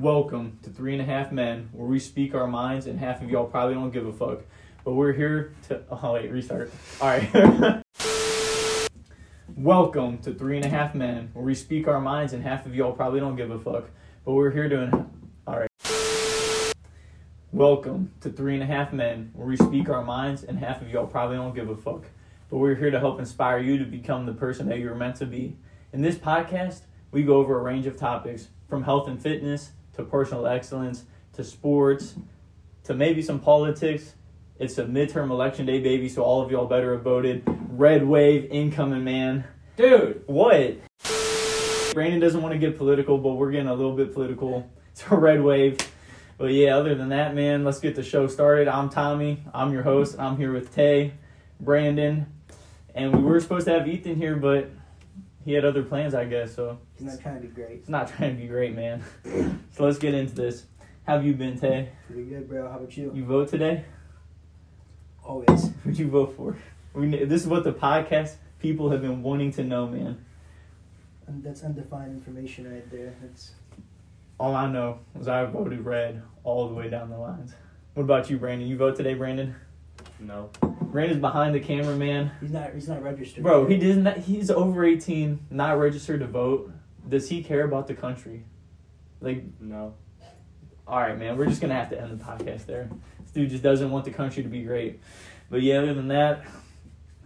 Welcome 0.00 0.58
to 0.64 0.70
Three 0.70 0.92
and 0.92 1.00
a 1.00 1.04
Half 1.04 1.30
Men, 1.30 1.68
where 1.72 1.86
we 1.86 2.00
speak 2.00 2.34
our 2.34 2.48
minds, 2.48 2.88
and 2.88 2.98
half 2.98 3.22
of 3.22 3.30
y'all 3.30 3.46
probably 3.46 3.74
don't 3.74 3.92
give 3.92 4.04
a 4.04 4.12
fuck. 4.12 4.40
But 4.84 4.94
we're 4.94 5.12
here 5.12 5.54
to. 5.68 5.82
Oh, 5.88 6.14
wait, 6.14 6.32
restart. 6.32 6.72
Alright. 7.00 7.32
Welcome 9.56 10.18
to 10.18 10.34
Three 10.34 10.56
and 10.56 10.64
a 10.64 10.68
Half 10.68 10.96
Men, 10.96 11.30
where 11.32 11.44
we 11.44 11.54
speak 11.54 11.86
our 11.86 12.00
minds, 12.00 12.32
and 12.32 12.42
half 12.42 12.66
of 12.66 12.74
y'all 12.74 12.90
probably 12.90 13.20
don't 13.20 13.36
give 13.36 13.52
a 13.52 13.58
fuck. 13.60 13.84
But 14.24 14.32
we're 14.32 14.50
here 14.50 14.68
to. 14.68 15.06
Alright. 15.46 15.70
Welcome 17.52 18.10
to 18.20 18.30
Three 18.30 18.54
and 18.54 18.64
a 18.64 18.66
Half 18.66 18.92
Men, 18.92 19.30
where 19.32 19.46
we 19.46 19.56
speak 19.56 19.88
our 19.88 20.02
minds, 20.02 20.42
and 20.42 20.58
half 20.58 20.82
of 20.82 20.90
y'all 20.90 21.06
probably 21.06 21.36
don't 21.36 21.54
give 21.54 21.70
a 21.70 21.76
fuck. 21.76 22.06
But 22.50 22.58
we're 22.58 22.74
here 22.74 22.90
to 22.90 22.98
help 22.98 23.20
inspire 23.20 23.60
you 23.60 23.78
to 23.78 23.84
become 23.84 24.26
the 24.26 24.34
person 24.34 24.68
that 24.70 24.80
you're 24.80 24.96
meant 24.96 25.14
to 25.16 25.26
be. 25.26 25.56
In 25.92 26.02
this 26.02 26.16
podcast, 26.16 26.80
we 27.12 27.22
go 27.22 27.36
over 27.36 27.60
a 27.60 27.62
range 27.62 27.86
of 27.86 27.96
topics 27.96 28.48
from 28.68 28.82
health 28.82 29.06
and 29.06 29.22
fitness 29.22 29.70
to 29.96 30.02
personal 30.02 30.46
excellence 30.46 31.04
to 31.34 31.44
sports 31.44 32.14
to 32.84 32.94
maybe 32.94 33.22
some 33.22 33.40
politics. 33.40 34.14
It's 34.58 34.78
a 34.78 34.84
midterm 34.84 35.30
election 35.30 35.66
day, 35.66 35.80
baby, 35.80 36.08
so 36.08 36.22
all 36.22 36.42
of 36.42 36.50
y'all 36.50 36.66
better 36.66 36.92
have 36.92 37.02
voted. 37.02 37.42
Red 37.70 38.06
wave 38.06 38.46
incoming, 38.50 39.02
man. 39.04 39.44
Dude, 39.76 40.22
What? 40.26 40.76
Brandon 41.92 42.18
doesn't 42.18 42.42
want 42.42 42.52
to 42.52 42.58
get 42.58 42.76
political, 42.76 43.18
but 43.18 43.34
we're 43.34 43.52
getting 43.52 43.68
a 43.68 43.74
little 43.74 43.94
bit 43.94 44.12
political. 44.12 44.68
It's 44.90 45.04
a 45.10 45.16
red 45.16 45.42
wave. 45.42 45.78
But 46.38 46.52
yeah, 46.52 46.76
other 46.76 46.94
than 46.94 47.08
that, 47.10 47.34
man, 47.34 47.64
let's 47.64 47.80
get 47.80 47.94
the 47.94 48.02
show 48.02 48.26
started. 48.26 48.68
I'm 48.68 48.90
Tommy. 48.90 49.42
I'm 49.52 49.72
your 49.72 49.82
host. 49.82 50.16
I'm 50.18 50.36
here 50.36 50.52
with 50.52 50.74
Tay, 50.74 51.14
Brandon, 51.60 52.26
and 52.94 53.16
we 53.16 53.22
were 53.22 53.40
supposed 53.40 53.66
to 53.66 53.72
have 53.72 53.88
Ethan 53.88 54.16
here, 54.16 54.36
but 54.36 54.70
he 55.44 55.52
had 55.52 55.64
other 55.64 55.82
plans, 55.82 56.14
I 56.14 56.24
guess. 56.24 56.54
So 56.54 56.78
not 57.04 57.20
trying 57.20 57.40
to 57.40 57.40
be 57.40 57.48
great. 57.48 57.70
it's 57.80 57.88
not 57.88 58.08
trying 58.08 58.36
to 58.36 58.42
be 58.42 58.48
great, 58.48 58.74
man. 58.74 59.02
so 59.70 59.84
let's 59.84 59.98
get 59.98 60.14
into 60.14 60.34
this. 60.34 60.64
How 61.06 61.16
have 61.16 61.26
you 61.26 61.34
been, 61.34 61.58
Tay? 61.58 61.90
Pretty 62.06 62.24
good, 62.24 62.48
bro. 62.48 62.68
How 62.70 62.78
about 62.78 62.96
you? 62.96 63.12
You 63.14 63.24
vote 63.24 63.48
today? 63.48 63.84
Always. 65.22 65.70
Who'd 65.84 65.98
you 65.98 66.08
vote 66.08 66.34
for? 66.36 66.56
We, 66.94 67.24
this 67.24 67.42
is 67.42 67.48
what 67.48 67.64
the 67.64 67.72
podcast 67.72 68.36
people 68.58 68.90
have 68.90 69.02
been 69.02 69.22
wanting 69.22 69.52
to 69.52 69.64
know, 69.64 69.86
man. 69.86 70.24
And 71.26 71.42
that's 71.42 71.62
undefined 71.62 72.12
information 72.12 72.70
right 72.70 72.88
there. 72.90 73.14
That's 73.22 73.52
All 74.38 74.54
I 74.54 74.70
know 74.70 75.00
is 75.18 75.28
I 75.28 75.44
voted 75.44 75.84
red 75.84 76.22
all 76.42 76.68
the 76.68 76.74
way 76.74 76.88
down 76.88 77.10
the 77.10 77.18
lines. 77.18 77.54
What 77.94 78.02
about 78.04 78.28
you, 78.30 78.38
Brandon? 78.38 78.68
You 78.68 78.76
vote 78.76 78.96
today, 78.96 79.14
Brandon? 79.14 79.54
no. 80.20 80.50
Brandon's 80.80 81.20
behind 81.20 81.54
the 81.54 81.60
camera, 81.60 81.96
man. 81.96 82.30
he's 82.40 82.52
not. 82.52 82.72
He's 82.72 82.88
not 82.88 83.02
registered. 83.02 83.42
Bro, 83.42 83.66
he 83.66 83.76
didn't. 83.78 84.18
He's 84.18 84.48
over 84.50 84.84
eighteen, 84.84 85.40
not 85.50 85.78
registered 85.78 86.20
to 86.20 86.26
vote. 86.26 86.70
Does 87.08 87.28
he 87.28 87.42
care 87.42 87.64
about 87.64 87.86
the 87.86 87.94
country? 87.94 88.44
Like, 89.20 89.44
No. 89.60 89.94
all 90.86 90.98
right, 91.00 91.18
man. 91.18 91.36
We're 91.36 91.46
just 91.46 91.60
gonna 91.60 91.74
have 91.74 91.90
to 91.90 92.00
end 92.00 92.18
the 92.18 92.24
podcast 92.24 92.66
there. 92.66 92.88
This 93.22 93.30
dude 93.32 93.50
just 93.50 93.62
doesn't 93.62 93.90
want 93.90 94.04
the 94.04 94.10
country 94.10 94.42
to 94.42 94.48
be 94.48 94.62
great. 94.62 95.00
But 95.50 95.62
yeah, 95.62 95.78
other 95.78 95.94
than 95.94 96.08
that, 96.08 96.44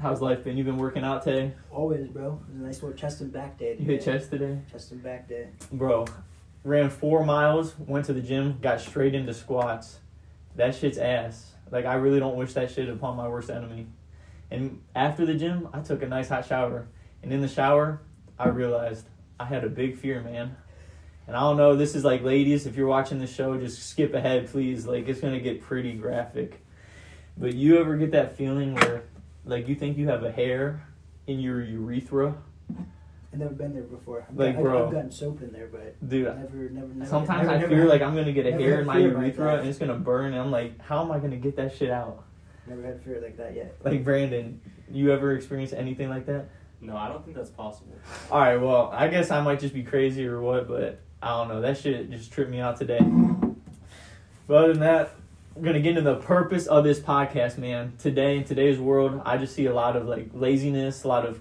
how's 0.00 0.20
life 0.20 0.44
been? 0.44 0.56
You 0.56 0.64
been 0.64 0.76
working 0.78 1.04
out 1.04 1.22
today? 1.22 1.54
Always, 1.70 2.08
bro. 2.08 2.40
It 2.48 2.52
was 2.54 2.60
a 2.60 2.64
nice 2.66 2.82
little 2.82 2.96
chest 2.96 3.20
and 3.20 3.32
back 3.32 3.58
day. 3.58 3.76
You 3.78 3.84
hit 3.86 4.04
chest 4.04 4.30
today, 4.30 4.58
Chest 4.70 4.92
and 4.92 5.02
back 5.02 5.28
day. 5.28 5.48
bro. 5.72 6.06
Ran 6.64 6.90
four 6.90 7.24
miles, 7.24 7.78
went 7.78 8.04
to 8.06 8.12
the 8.12 8.20
gym, 8.20 8.58
got 8.60 8.80
straight 8.80 9.14
into 9.14 9.32
squats. 9.32 10.00
That 10.56 10.74
shit's 10.74 10.98
ass. 10.98 11.52
Like 11.70 11.84
I 11.84 11.94
really 11.94 12.18
don't 12.18 12.36
wish 12.36 12.52
that 12.54 12.70
shit 12.70 12.88
upon 12.88 13.16
my 13.16 13.28
worst 13.28 13.48
enemy. 13.50 13.86
And 14.50 14.80
after 14.94 15.24
the 15.26 15.34
gym, 15.34 15.68
I 15.72 15.80
took 15.80 16.02
a 16.02 16.06
nice 16.08 16.28
hot 16.28 16.46
shower. 16.46 16.88
And 17.22 17.32
in 17.32 17.40
the 17.40 17.48
shower, 17.48 18.00
I 18.38 18.48
realized 18.48 19.06
I 19.40 19.44
had 19.44 19.64
a 19.64 19.68
big 19.68 19.96
fear, 19.98 20.20
man. 20.20 20.56
And 21.26 21.36
I 21.36 21.40
don't 21.40 21.56
know, 21.56 21.76
this 21.76 21.94
is 21.94 22.04
like 22.04 22.22
ladies, 22.22 22.66
if 22.66 22.76
you're 22.76 22.86
watching 22.86 23.18
the 23.18 23.26
show, 23.26 23.58
just 23.58 23.86
skip 23.88 24.14
ahead, 24.14 24.48
please. 24.48 24.86
Like 24.86 25.08
it's 25.08 25.20
gonna 25.20 25.40
get 25.40 25.62
pretty 25.62 25.92
graphic. 25.92 26.60
But 27.36 27.54
you 27.54 27.78
ever 27.78 27.96
get 27.96 28.12
that 28.12 28.36
feeling 28.36 28.74
where 28.74 29.04
like 29.44 29.68
you 29.68 29.74
think 29.74 29.96
you 29.98 30.08
have 30.08 30.24
a 30.24 30.32
hair 30.32 30.82
in 31.26 31.38
your 31.38 31.62
urethra? 31.62 32.34
I've 33.30 33.38
never 33.38 33.52
been 33.54 33.74
there 33.74 33.82
before. 33.82 34.24
I've, 34.28 34.36
Like, 34.36 34.54
got, 34.54 34.62
bro. 34.62 34.86
I've, 34.86 34.92
gotten 34.92 35.12
soap 35.12 35.42
in 35.42 35.52
there, 35.52 35.66
but 35.66 35.96
Dude, 36.08 36.24
never, 36.24 36.70
never, 36.70 36.88
never. 36.94 37.10
Sometimes 37.10 37.42
never, 37.46 37.50
I 37.50 37.60
never 37.60 37.74
fear 37.74 37.84
like 37.84 38.00
I'm 38.00 38.14
gonna 38.16 38.32
get 38.32 38.46
a 38.46 38.52
hair 38.52 38.80
in 38.80 38.86
my 38.86 38.94
like 38.94 39.12
urethra 39.12 39.58
and 39.58 39.68
it's 39.68 39.78
gonna 39.78 39.94
burn, 39.94 40.32
and 40.32 40.40
I'm 40.40 40.50
like, 40.50 40.80
how 40.80 41.04
am 41.04 41.12
I 41.12 41.18
gonna 41.18 41.36
get 41.36 41.56
that 41.56 41.76
shit 41.76 41.90
out? 41.90 42.24
Never 42.66 42.82
had 42.82 43.02
fear 43.02 43.20
like 43.20 43.36
that 43.36 43.54
yet. 43.54 43.76
Like 43.84 44.02
Brandon, 44.02 44.60
you 44.90 45.12
ever 45.12 45.34
experienced 45.34 45.74
anything 45.74 46.08
like 46.08 46.24
that? 46.26 46.48
No, 46.80 46.96
I 46.96 47.08
don't 47.08 47.24
think 47.24 47.36
that's 47.36 47.50
possible. 47.50 47.94
All 48.30 48.38
right, 48.40 48.56
well, 48.56 48.90
I 48.92 49.08
guess 49.08 49.30
I 49.30 49.40
might 49.40 49.58
just 49.60 49.74
be 49.74 49.82
crazy 49.82 50.26
or 50.26 50.40
what, 50.40 50.68
but 50.68 51.00
I 51.22 51.30
don't 51.30 51.48
know. 51.48 51.60
That 51.60 51.76
shit 51.78 52.10
just 52.10 52.30
tripped 52.32 52.50
me 52.50 52.60
out 52.60 52.76
today. 52.78 53.00
But 54.46 54.54
other 54.56 54.68
than 54.72 54.80
that, 54.80 55.14
we're 55.54 55.64
gonna 55.64 55.80
get 55.80 55.96
into 55.98 56.02
the 56.02 56.16
purpose 56.16 56.66
of 56.66 56.84
this 56.84 57.00
podcast, 57.00 57.58
man. 57.58 57.94
Today, 57.98 58.36
in 58.38 58.44
today's 58.44 58.78
world, 58.78 59.20
I 59.24 59.36
just 59.38 59.54
see 59.54 59.66
a 59.66 59.74
lot 59.74 59.96
of 59.96 60.06
like 60.06 60.30
laziness, 60.32 61.02
a 61.04 61.08
lot 61.08 61.26
of 61.26 61.40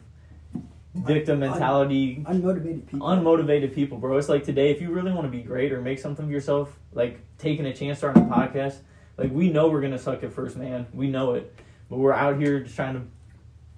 victim 0.95 1.41
Un- 1.43 1.51
mentality, 1.51 2.23
Unmotivated 2.27 2.87
people. 2.87 3.07
unmotivated 3.07 3.75
people, 3.75 3.99
bro. 3.99 4.17
It's 4.17 4.29
like 4.29 4.43
today, 4.43 4.71
if 4.71 4.81
you 4.81 4.89
really 4.91 5.11
want 5.11 5.25
to 5.25 5.31
be 5.31 5.43
great 5.43 5.71
or 5.71 5.79
make 5.81 5.99
something 5.99 6.25
of 6.25 6.31
yourself, 6.31 6.79
like 6.93 7.19
taking 7.37 7.67
a 7.67 7.73
chance 7.73 7.99
starting 7.99 8.23
a 8.23 8.25
podcast, 8.25 8.77
like 9.17 9.31
we 9.31 9.51
know 9.51 9.67
we're 9.67 9.81
gonna 9.81 9.99
suck 9.99 10.23
at 10.23 10.33
first, 10.33 10.57
man. 10.57 10.87
We 10.91 11.09
know 11.09 11.35
it, 11.35 11.53
but 11.89 11.97
we're 11.99 12.13
out 12.13 12.39
here 12.39 12.59
just 12.61 12.75
trying 12.75 12.95
to 12.95 13.01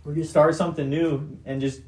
We're 0.04 0.16
just 0.16 0.30
start 0.30 0.56
something 0.56 0.90
new 0.90 1.38
and 1.46 1.60
just 1.62 1.82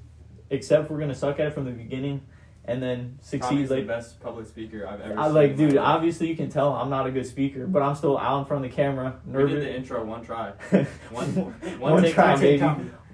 accept 0.52 0.92
we're 0.92 1.00
gonna 1.00 1.16
suck 1.16 1.40
at 1.40 1.48
it 1.48 1.54
from 1.54 1.66
the 1.66 1.72
beginning, 1.72 2.22
and 2.66 2.82
then 2.84 3.18
succeed. 3.22 3.68
the 3.68 3.78
Like, 3.78 3.88
best 3.88 4.20
public 4.20 4.48
speaker 4.48 4.86
I've 4.88 5.02
ever 5.02 5.18
I 5.20 5.28
like, 5.28 5.56
dude. 5.56 5.78
Obviously, 5.78 6.28
you 6.28 6.36
can 6.36 6.50
tell 6.50 6.74
I'm 6.74 6.90
not 6.90 7.08
a 7.08 7.12
good 7.12 7.26
speaker, 7.26 7.66
but 7.66 7.82
I'm 7.82 7.96
still 7.96 8.18
out 8.18 8.40
in 8.40 8.46
front 8.46 8.66
of 8.66 8.70
the 8.72 8.76
camera, 8.76 9.20
We 9.26 9.46
did 9.48 9.62
the 9.62 9.76
intro 9.76 10.04
one 10.04 10.24
try. 10.24 10.52
One, 11.12 11.36
One, 11.36 11.80
one 11.80 12.04
take 12.04 12.14
try, 12.14 12.36
baby. 12.36 12.66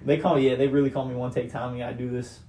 They 0.03 0.17
call 0.17 0.35
me, 0.35 0.49
yeah, 0.49 0.55
they 0.55 0.67
really 0.67 0.89
call 0.89 1.05
me 1.05 1.15
one 1.15 1.31
take 1.31 1.51
Tommy. 1.51 1.83
I 1.83 1.91
do 1.93 2.09
this. 2.09 2.39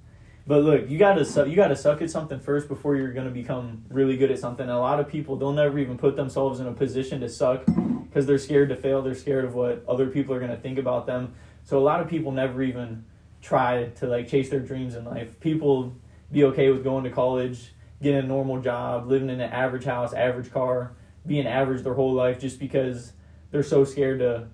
But 0.46 0.62
look, 0.62 0.88
you 0.88 0.98
gotta 0.98 1.24
su- 1.26 1.46
you 1.46 1.56
gotta 1.56 1.76
suck 1.76 2.00
at 2.00 2.10
something 2.10 2.40
first 2.40 2.68
before 2.68 2.96
you're 2.96 3.12
gonna 3.12 3.30
become 3.30 3.84
really 3.90 4.16
good 4.16 4.30
at 4.30 4.38
something. 4.38 4.62
And 4.62 4.72
a 4.72 4.78
lot 4.78 4.98
of 5.00 5.06
people 5.08 5.36
they'll 5.36 5.52
never 5.52 5.78
even 5.78 5.98
put 5.98 6.16
themselves 6.16 6.60
in 6.60 6.66
a 6.66 6.72
position 6.72 7.20
to 7.20 7.28
suck 7.28 7.66
because 8.04 8.26
they're 8.26 8.38
scared 8.38 8.70
to 8.70 8.76
fail. 8.76 9.02
They're 9.02 9.14
scared 9.14 9.44
of 9.44 9.54
what 9.54 9.84
other 9.86 10.06
people 10.08 10.34
are 10.34 10.40
gonna 10.40 10.56
think 10.56 10.78
about 10.78 11.06
them. 11.06 11.34
So 11.68 11.78
a 11.78 11.84
lot 11.84 12.00
of 12.00 12.08
people 12.08 12.32
never 12.32 12.62
even 12.62 13.04
try 13.42 13.90
to 13.96 14.06
like 14.06 14.26
chase 14.26 14.48
their 14.48 14.58
dreams 14.58 14.94
in 14.94 15.04
life. 15.04 15.38
People 15.38 15.94
be 16.32 16.44
okay 16.44 16.70
with 16.70 16.82
going 16.82 17.04
to 17.04 17.10
college, 17.10 17.74
getting 18.00 18.20
a 18.20 18.26
normal 18.26 18.58
job, 18.62 19.06
living 19.06 19.28
in 19.28 19.38
an 19.38 19.52
average 19.52 19.84
house, 19.84 20.14
average 20.14 20.50
car, 20.50 20.92
being 21.26 21.46
average 21.46 21.82
their 21.82 21.92
whole 21.92 22.14
life 22.14 22.38
just 22.38 22.58
because 22.58 23.12
they're 23.50 23.62
so 23.62 23.84
scared 23.84 24.20
to 24.20 24.48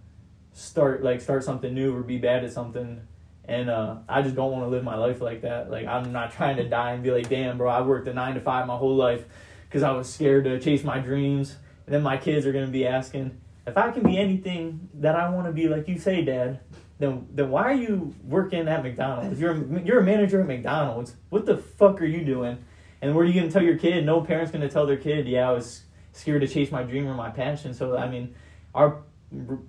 start 0.55 1.05
like 1.05 1.21
start 1.21 1.45
something 1.45 1.73
new 1.73 1.97
or 1.97 2.03
be 2.03 2.19
bad 2.19 2.43
at 2.43 2.53
something 2.53 3.01
and 3.45 3.71
uh, 3.71 3.99
I 4.09 4.23
just 4.23 4.35
don't 4.35 4.51
want 4.51 4.65
to 4.65 4.69
live 4.69 4.83
my 4.83 4.97
life 4.97 5.21
like 5.21 5.43
that. 5.43 5.71
Like 5.71 5.87
I'm 5.87 6.11
not 6.11 6.33
trying 6.33 6.57
to 6.57 6.69
die 6.69 6.95
and 6.95 7.03
be 7.05 7.13
like, 7.13 7.29
damn, 7.29 7.59
bro, 7.59 7.71
I 7.71 7.83
worked 7.83 8.09
a 8.09 8.13
nine 8.13 8.35
to 8.35 8.41
five 8.41 8.67
my 8.67 8.77
whole 8.77 8.97
life 8.97 9.25
because 9.69 9.85
I 9.85 9.93
was 9.93 10.13
scared 10.13 10.47
to 10.47 10.59
chase 10.59 10.83
my 10.83 10.99
dreams. 10.99 11.55
And 11.87 11.95
then 11.95 12.03
my 12.03 12.17
kids 12.17 12.45
are 12.45 12.53
gonna 12.53 12.67
be 12.67 12.89
asking 12.89 13.41
if 13.69 13.79
I 13.79 13.93
can 13.93 14.03
be 14.03 14.19
anything 14.19 14.89
that 14.95 15.15
I 15.15 15.29
want 15.31 15.47
to 15.47 15.53
be, 15.53 15.69
like 15.69 15.87
you 15.87 15.97
say, 15.97 16.25
Dad. 16.25 16.59
Then 16.99 17.27
then 17.33 17.51
why 17.51 17.65
are 17.65 17.75
you 17.75 18.15
working 18.23 18.69
at 18.69 18.83
McDonald's? 18.83 19.33
If 19.33 19.39
you're 19.41 19.53
a, 19.53 19.83
you're 19.83 20.01
a 20.01 20.05
manager 20.05 20.41
at 20.41 20.47
McDonald's, 20.47 21.17
what 21.29 21.47
the 21.47 21.57
fuck 21.57 22.01
are 22.01 22.07
you 22.07 22.25
doing? 22.25 22.59
And 23.03 23.15
what 23.15 23.23
are 23.23 23.25
you 23.25 23.35
gonna 23.35 23.51
tell 23.51 23.63
your 23.63 23.79
kid? 23.79 24.05
No 24.07 24.21
parent's 24.21 24.53
gonna 24.53 24.69
tell 24.69 24.87
their 24.87 24.97
kid, 24.97 25.27
yeah, 25.27 25.49
I 25.49 25.53
was 25.53 25.83
scared 26.13 26.43
to 26.43 26.49
chase 26.49 26.71
my 26.71 26.83
dream 26.83 27.07
or 27.07 27.15
my 27.15 27.31
passion. 27.31 27.75
So 27.75 27.97
I 27.97 28.09
mean, 28.09 28.35
our 28.75 29.03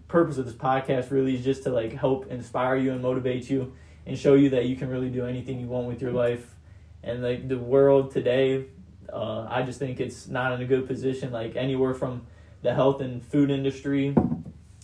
purpose 0.08 0.38
of 0.38 0.46
this 0.46 0.56
podcast 0.56 1.12
really 1.12 1.36
is 1.36 1.44
just 1.44 1.64
to 1.64 1.70
like 1.70 1.94
help 1.94 2.32
inspire 2.32 2.76
you 2.76 2.92
and 2.92 3.02
motivate 3.02 3.50
you 3.50 3.74
and 4.06 4.18
show 4.18 4.36
you 4.36 4.50
that 4.52 4.66
you 4.66 4.76
can 4.76 4.90
really 4.90 5.10
do 5.10 5.26
anything 5.26 5.60
you 5.60 5.68
want 5.68 5.88
with 5.88 6.02
your 6.02 6.12
life 6.12 6.56
and 7.04 7.24
like 7.24 7.48
the 7.48 7.58
world 7.58 8.12
today 8.12 8.66
uh, 9.12 9.48
i 9.50 9.64
just 9.64 9.80
think 9.80 10.00
it's 10.00 10.28
not 10.28 10.52
in 10.52 10.62
a 10.62 10.66
good 10.66 10.86
position 10.88 11.32
like 11.32 11.56
anywhere 11.56 11.94
from 11.94 12.26
the 12.62 12.74
health 12.74 13.02
and 13.02 13.24
food 13.26 13.50
industry 13.50 14.16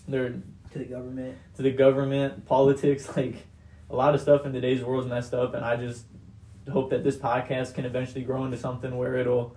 there 0.07 0.33
to 0.73 0.79
the 0.79 0.85
government. 0.85 1.37
to 1.55 1.61
the 1.61 1.71
government 1.71 2.45
politics 2.45 3.07
like 3.17 3.35
a 3.89 3.95
lot 3.95 4.15
of 4.15 4.21
stuff 4.21 4.45
in 4.45 4.53
today's 4.53 4.83
world 4.83 5.03
is 5.03 5.09
messed 5.09 5.33
up 5.33 5.53
and 5.53 5.65
i 5.65 5.75
just 5.75 6.05
hope 6.71 6.89
that 6.91 7.03
this 7.03 7.17
podcast 7.17 7.73
can 7.73 7.85
eventually 7.85 8.23
grow 8.23 8.45
into 8.45 8.57
something 8.57 8.97
where 8.97 9.15
it'll 9.15 9.55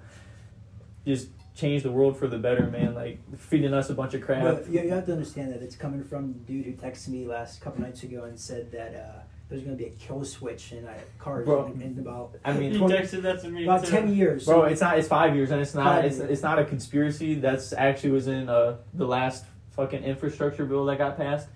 just 1.06 1.28
change 1.54 1.82
the 1.84 1.90
world 1.90 2.16
for 2.16 2.26
the 2.26 2.38
better 2.38 2.66
man 2.66 2.94
like 2.94 3.18
feeding 3.38 3.72
us 3.72 3.90
a 3.90 3.94
bunch 3.94 4.14
of 4.14 4.22
crap 4.22 4.42
But 4.42 4.68
you, 4.70 4.80
you 4.82 4.90
have 4.90 5.06
to 5.06 5.12
understand 5.12 5.52
that 5.52 5.62
it's 5.62 5.76
coming 5.76 6.02
from 6.02 6.32
the 6.32 6.38
dude 6.40 6.64
who 6.64 6.72
texted 6.72 7.08
me 7.08 7.26
last 7.26 7.60
couple 7.60 7.82
nights 7.82 8.02
ago 8.02 8.24
and 8.24 8.38
said 8.38 8.72
that 8.72 8.94
uh, 8.94 9.22
there's 9.48 9.62
going 9.62 9.76
to 9.76 9.84
be 9.84 9.88
a 9.88 9.94
kill 9.94 10.24
switch 10.24 10.72
in 10.72 10.84
uh, 10.86 10.94
cars 11.18 11.44
Bro. 11.44 11.66
in, 11.66 11.82
in 11.82 11.98
about 12.00 12.34
i 12.44 12.52
mean 12.52 12.76
20 12.76 12.94
texted 12.94 13.22
that 13.22 13.40
to 13.42 13.48
me 13.50 13.64
about 13.64 13.84
too. 13.84 13.90
ten 13.90 14.12
years. 14.12 14.46
Bro, 14.46 14.64
it's 14.64 14.80
not. 14.80 14.98
It's 14.98 15.06
five 15.06 15.36
years, 15.36 15.50
and 15.50 15.60
it's 15.60 15.74
not. 15.74 16.04
It's, 16.04 16.18
it's 16.18 16.42
not 16.42 16.58
a 16.58 16.64
conspiracy. 16.64 17.34
That's 17.34 17.72
actually 17.72 18.10
was 18.10 18.26
in 18.26 18.48
uh, 18.48 18.78
the 18.94 19.06
last 19.06 19.44
fucking 19.74 20.02
infrastructure 20.02 20.64
bill 20.64 20.84
that 20.86 20.98
got 20.98 21.16
passed. 21.16 21.48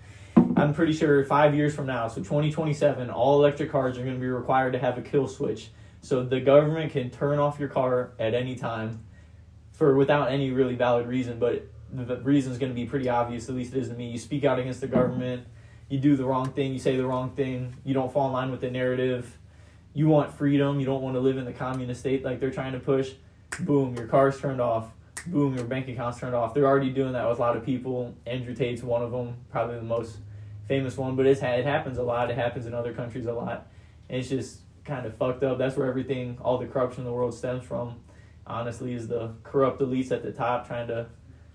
I'm 0.55 0.73
pretty 0.73 0.93
sure 0.93 1.23
five 1.25 1.55
years 1.55 1.75
from 1.75 1.85
now, 1.85 2.07
so 2.07 2.17
2027, 2.21 3.09
all 3.09 3.39
electric 3.39 3.71
cars 3.71 3.97
are 3.97 4.03
going 4.03 4.15
to 4.15 4.19
be 4.19 4.27
required 4.27 4.73
to 4.73 4.79
have 4.79 4.97
a 4.97 5.01
kill 5.01 5.27
switch, 5.27 5.69
so 6.01 6.23
the 6.23 6.39
government 6.39 6.91
can 6.91 7.09
turn 7.09 7.39
off 7.39 7.59
your 7.59 7.69
car 7.69 8.11
at 8.19 8.33
any 8.33 8.55
time, 8.55 9.03
for 9.71 9.95
without 9.95 10.31
any 10.31 10.51
really 10.51 10.75
valid 10.75 11.07
reason, 11.07 11.39
but 11.39 11.67
the, 11.91 12.17
reason 12.17 12.51
is 12.51 12.57
going 12.57 12.71
to 12.71 12.75
be 12.75 12.85
pretty 12.85 13.09
obvious. 13.09 13.49
At 13.49 13.55
least 13.55 13.73
it 13.73 13.79
is 13.79 13.89
to 13.89 13.95
me. 13.95 14.09
You 14.09 14.17
speak 14.17 14.43
out 14.43 14.59
against 14.59 14.81
the 14.81 14.87
government. 14.87 15.45
You 15.89 15.99
do 15.99 16.15
the 16.15 16.25
wrong 16.25 16.51
thing. 16.51 16.73
You 16.73 16.79
say 16.79 16.95
the 16.95 17.05
wrong 17.05 17.31
thing. 17.31 17.75
You 17.83 17.93
don't 17.93 18.11
fall 18.11 18.27
in 18.27 18.33
line 18.33 18.51
with 18.51 18.61
the 18.61 18.69
narrative. 18.69 19.37
You 19.93 20.07
want 20.07 20.33
freedom. 20.33 20.79
You 20.79 20.85
don't 20.85 21.01
want 21.01 21.15
to 21.15 21.19
live 21.19 21.37
in 21.37 21.45
the 21.45 21.53
communist 21.53 22.01
state 22.01 22.23
like 22.23 22.39
they're 22.39 22.51
trying 22.51 22.73
to 22.73 22.79
push. 22.79 23.13
Boom, 23.61 23.95
your 23.95 24.05
car's 24.05 24.39
turned 24.39 24.61
off. 24.61 24.93
Boom, 25.27 25.55
your 25.55 25.65
bank 25.65 25.87
account's 25.87 26.19
turned 26.19 26.35
off. 26.35 26.53
They're 26.53 26.67
already 26.67 26.89
doing 26.89 27.13
that 27.13 27.27
with 27.27 27.39
a 27.39 27.41
lot 27.41 27.57
of 27.57 27.65
people. 27.65 28.15
Andrew 28.25 28.55
Tate's 28.55 28.83
one 28.83 29.01
of 29.01 29.11
them, 29.11 29.35
probably 29.51 29.75
the 29.75 29.83
most 29.83 30.17
famous 30.67 30.97
one, 30.97 31.15
but 31.15 31.25
it's 31.25 31.41
it 31.41 31.65
happens 31.65 31.97
a 31.97 32.03
lot. 32.03 32.29
It 32.29 32.37
happens 32.37 32.65
in 32.65 32.73
other 32.73 32.93
countries 32.93 33.25
a 33.25 33.33
lot. 33.33 33.67
And 34.09 34.19
it's 34.19 34.29
just 34.29 34.59
kind 34.85 35.05
of 35.05 35.15
fucked 35.15 35.43
up. 35.43 35.57
That's 35.57 35.75
where 35.75 35.87
everything, 35.87 36.37
all 36.41 36.57
the 36.57 36.65
corruption 36.67 37.01
in 37.01 37.05
the 37.05 37.13
world 37.13 37.33
stems 37.33 37.63
from. 37.63 37.97
Honestly, 38.47 38.93
is 38.93 39.07
the 39.07 39.33
corrupt 39.43 39.81
elites 39.81 40.11
at 40.11 40.23
the 40.23 40.31
top 40.31 40.67
trying 40.67 40.87
to. 40.87 41.07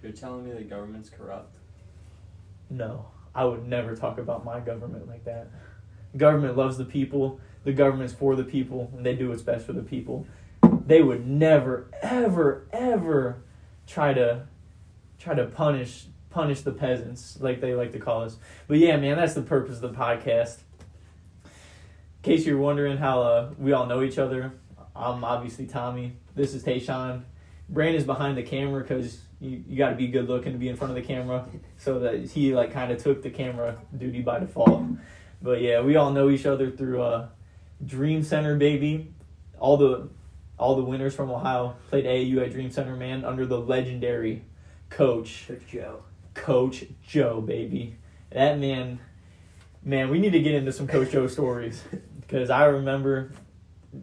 You're 0.02 0.12
telling 0.12 0.44
me 0.44 0.52
the 0.52 0.62
government's 0.62 1.08
corrupt? 1.08 1.56
No, 2.70 3.06
I 3.34 3.44
would 3.44 3.66
never 3.66 3.96
talk 3.96 4.18
about 4.18 4.44
my 4.44 4.60
government 4.60 5.08
like 5.08 5.24
that. 5.24 5.48
Government 6.16 6.56
loves 6.56 6.76
the 6.76 6.84
people. 6.84 7.40
The 7.64 7.72
government's 7.72 8.12
for 8.12 8.36
the 8.36 8.44
people, 8.44 8.92
and 8.94 9.04
they 9.04 9.14
do 9.14 9.30
what's 9.30 9.42
best 9.42 9.64
for 9.64 9.72
the 9.72 9.82
people. 9.82 10.26
They 10.86 11.02
would 11.02 11.26
never, 11.26 11.88
ever, 12.02 12.66
ever 12.72 13.43
try 13.86 14.14
to 14.14 14.46
try 15.18 15.34
to 15.34 15.46
punish 15.46 16.06
punish 16.30 16.62
the 16.62 16.72
peasants 16.72 17.38
like 17.40 17.60
they 17.60 17.74
like 17.74 17.92
to 17.92 17.98
call 17.98 18.22
us. 18.22 18.36
But 18.66 18.78
yeah, 18.78 18.96
man, 18.96 19.16
that's 19.16 19.34
the 19.34 19.42
purpose 19.42 19.76
of 19.76 19.82
the 19.82 19.98
podcast. 19.98 20.58
In 21.44 21.50
case 22.22 22.44
you're 22.44 22.58
wondering 22.58 22.96
how 22.96 23.22
uh, 23.22 23.50
we 23.56 23.72
all 23.72 23.86
know 23.86 24.02
each 24.02 24.18
other, 24.18 24.52
I'm 24.96 25.22
obviously 25.22 25.66
Tommy. 25.66 26.16
This 26.34 26.54
is 26.54 26.64
Tayshawn. 26.64 27.22
Brandon's 27.68 28.04
behind 28.04 28.36
the 28.36 28.42
camera 28.42 28.82
because 28.82 29.20
you, 29.40 29.62
you 29.66 29.78
got 29.78 29.90
to 29.90 29.96
be 29.96 30.08
good 30.08 30.28
looking 30.28 30.52
to 30.52 30.58
be 30.58 30.68
in 30.68 30.76
front 30.76 30.90
of 30.90 30.96
the 30.96 31.06
camera. 31.06 31.46
So 31.76 32.00
that 32.00 32.24
he 32.24 32.54
like 32.54 32.72
kind 32.72 32.90
of 32.90 33.02
took 33.02 33.22
the 33.22 33.30
camera 33.30 33.78
duty 33.96 34.20
by 34.20 34.40
default. 34.40 34.84
But 35.40 35.60
yeah, 35.60 35.82
we 35.82 35.96
all 35.96 36.10
know 36.10 36.30
each 36.30 36.46
other 36.46 36.70
through 36.70 37.02
uh, 37.02 37.28
Dream 37.84 38.22
Center, 38.22 38.56
baby. 38.56 39.12
All 39.58 39.76
the 39.76 40.08
all 40.58 40.76
the 40.76 40.82
winners 40.84 41.14
from 41.14 41.30
Ohio 41.30 41.76
played 41.88 42.04
AAU 42.04 42.44
at 42.44 42.52
Dream 42.52 42.70
Center, 42.70 42.96
man, 42.96 43.24
under 43.24 43.44
the 43.46 43.58
legendary 43.58 44.44
coach 44.90 45.46
Coach 45.48 45.62
Joe. 45.68 46.02
Coach 46.34 46.84
Joe, 47.06 47.40
baby. 47.40 47.96
That 48.30 48.58
man, 48.58 49.00
man, 49.84 50.10
we 50.10 50.18
need 50.18 50.32
to 50.32 50.40
get 50.40 50.54
into 50.54 50.72
some 50.72 50.86
Coach 50.86 51.10
Joe 51.10 51.26
stories 51.26 51.82
because 52.20 52.50
I 52.50 52.66
remember 52.66 53.32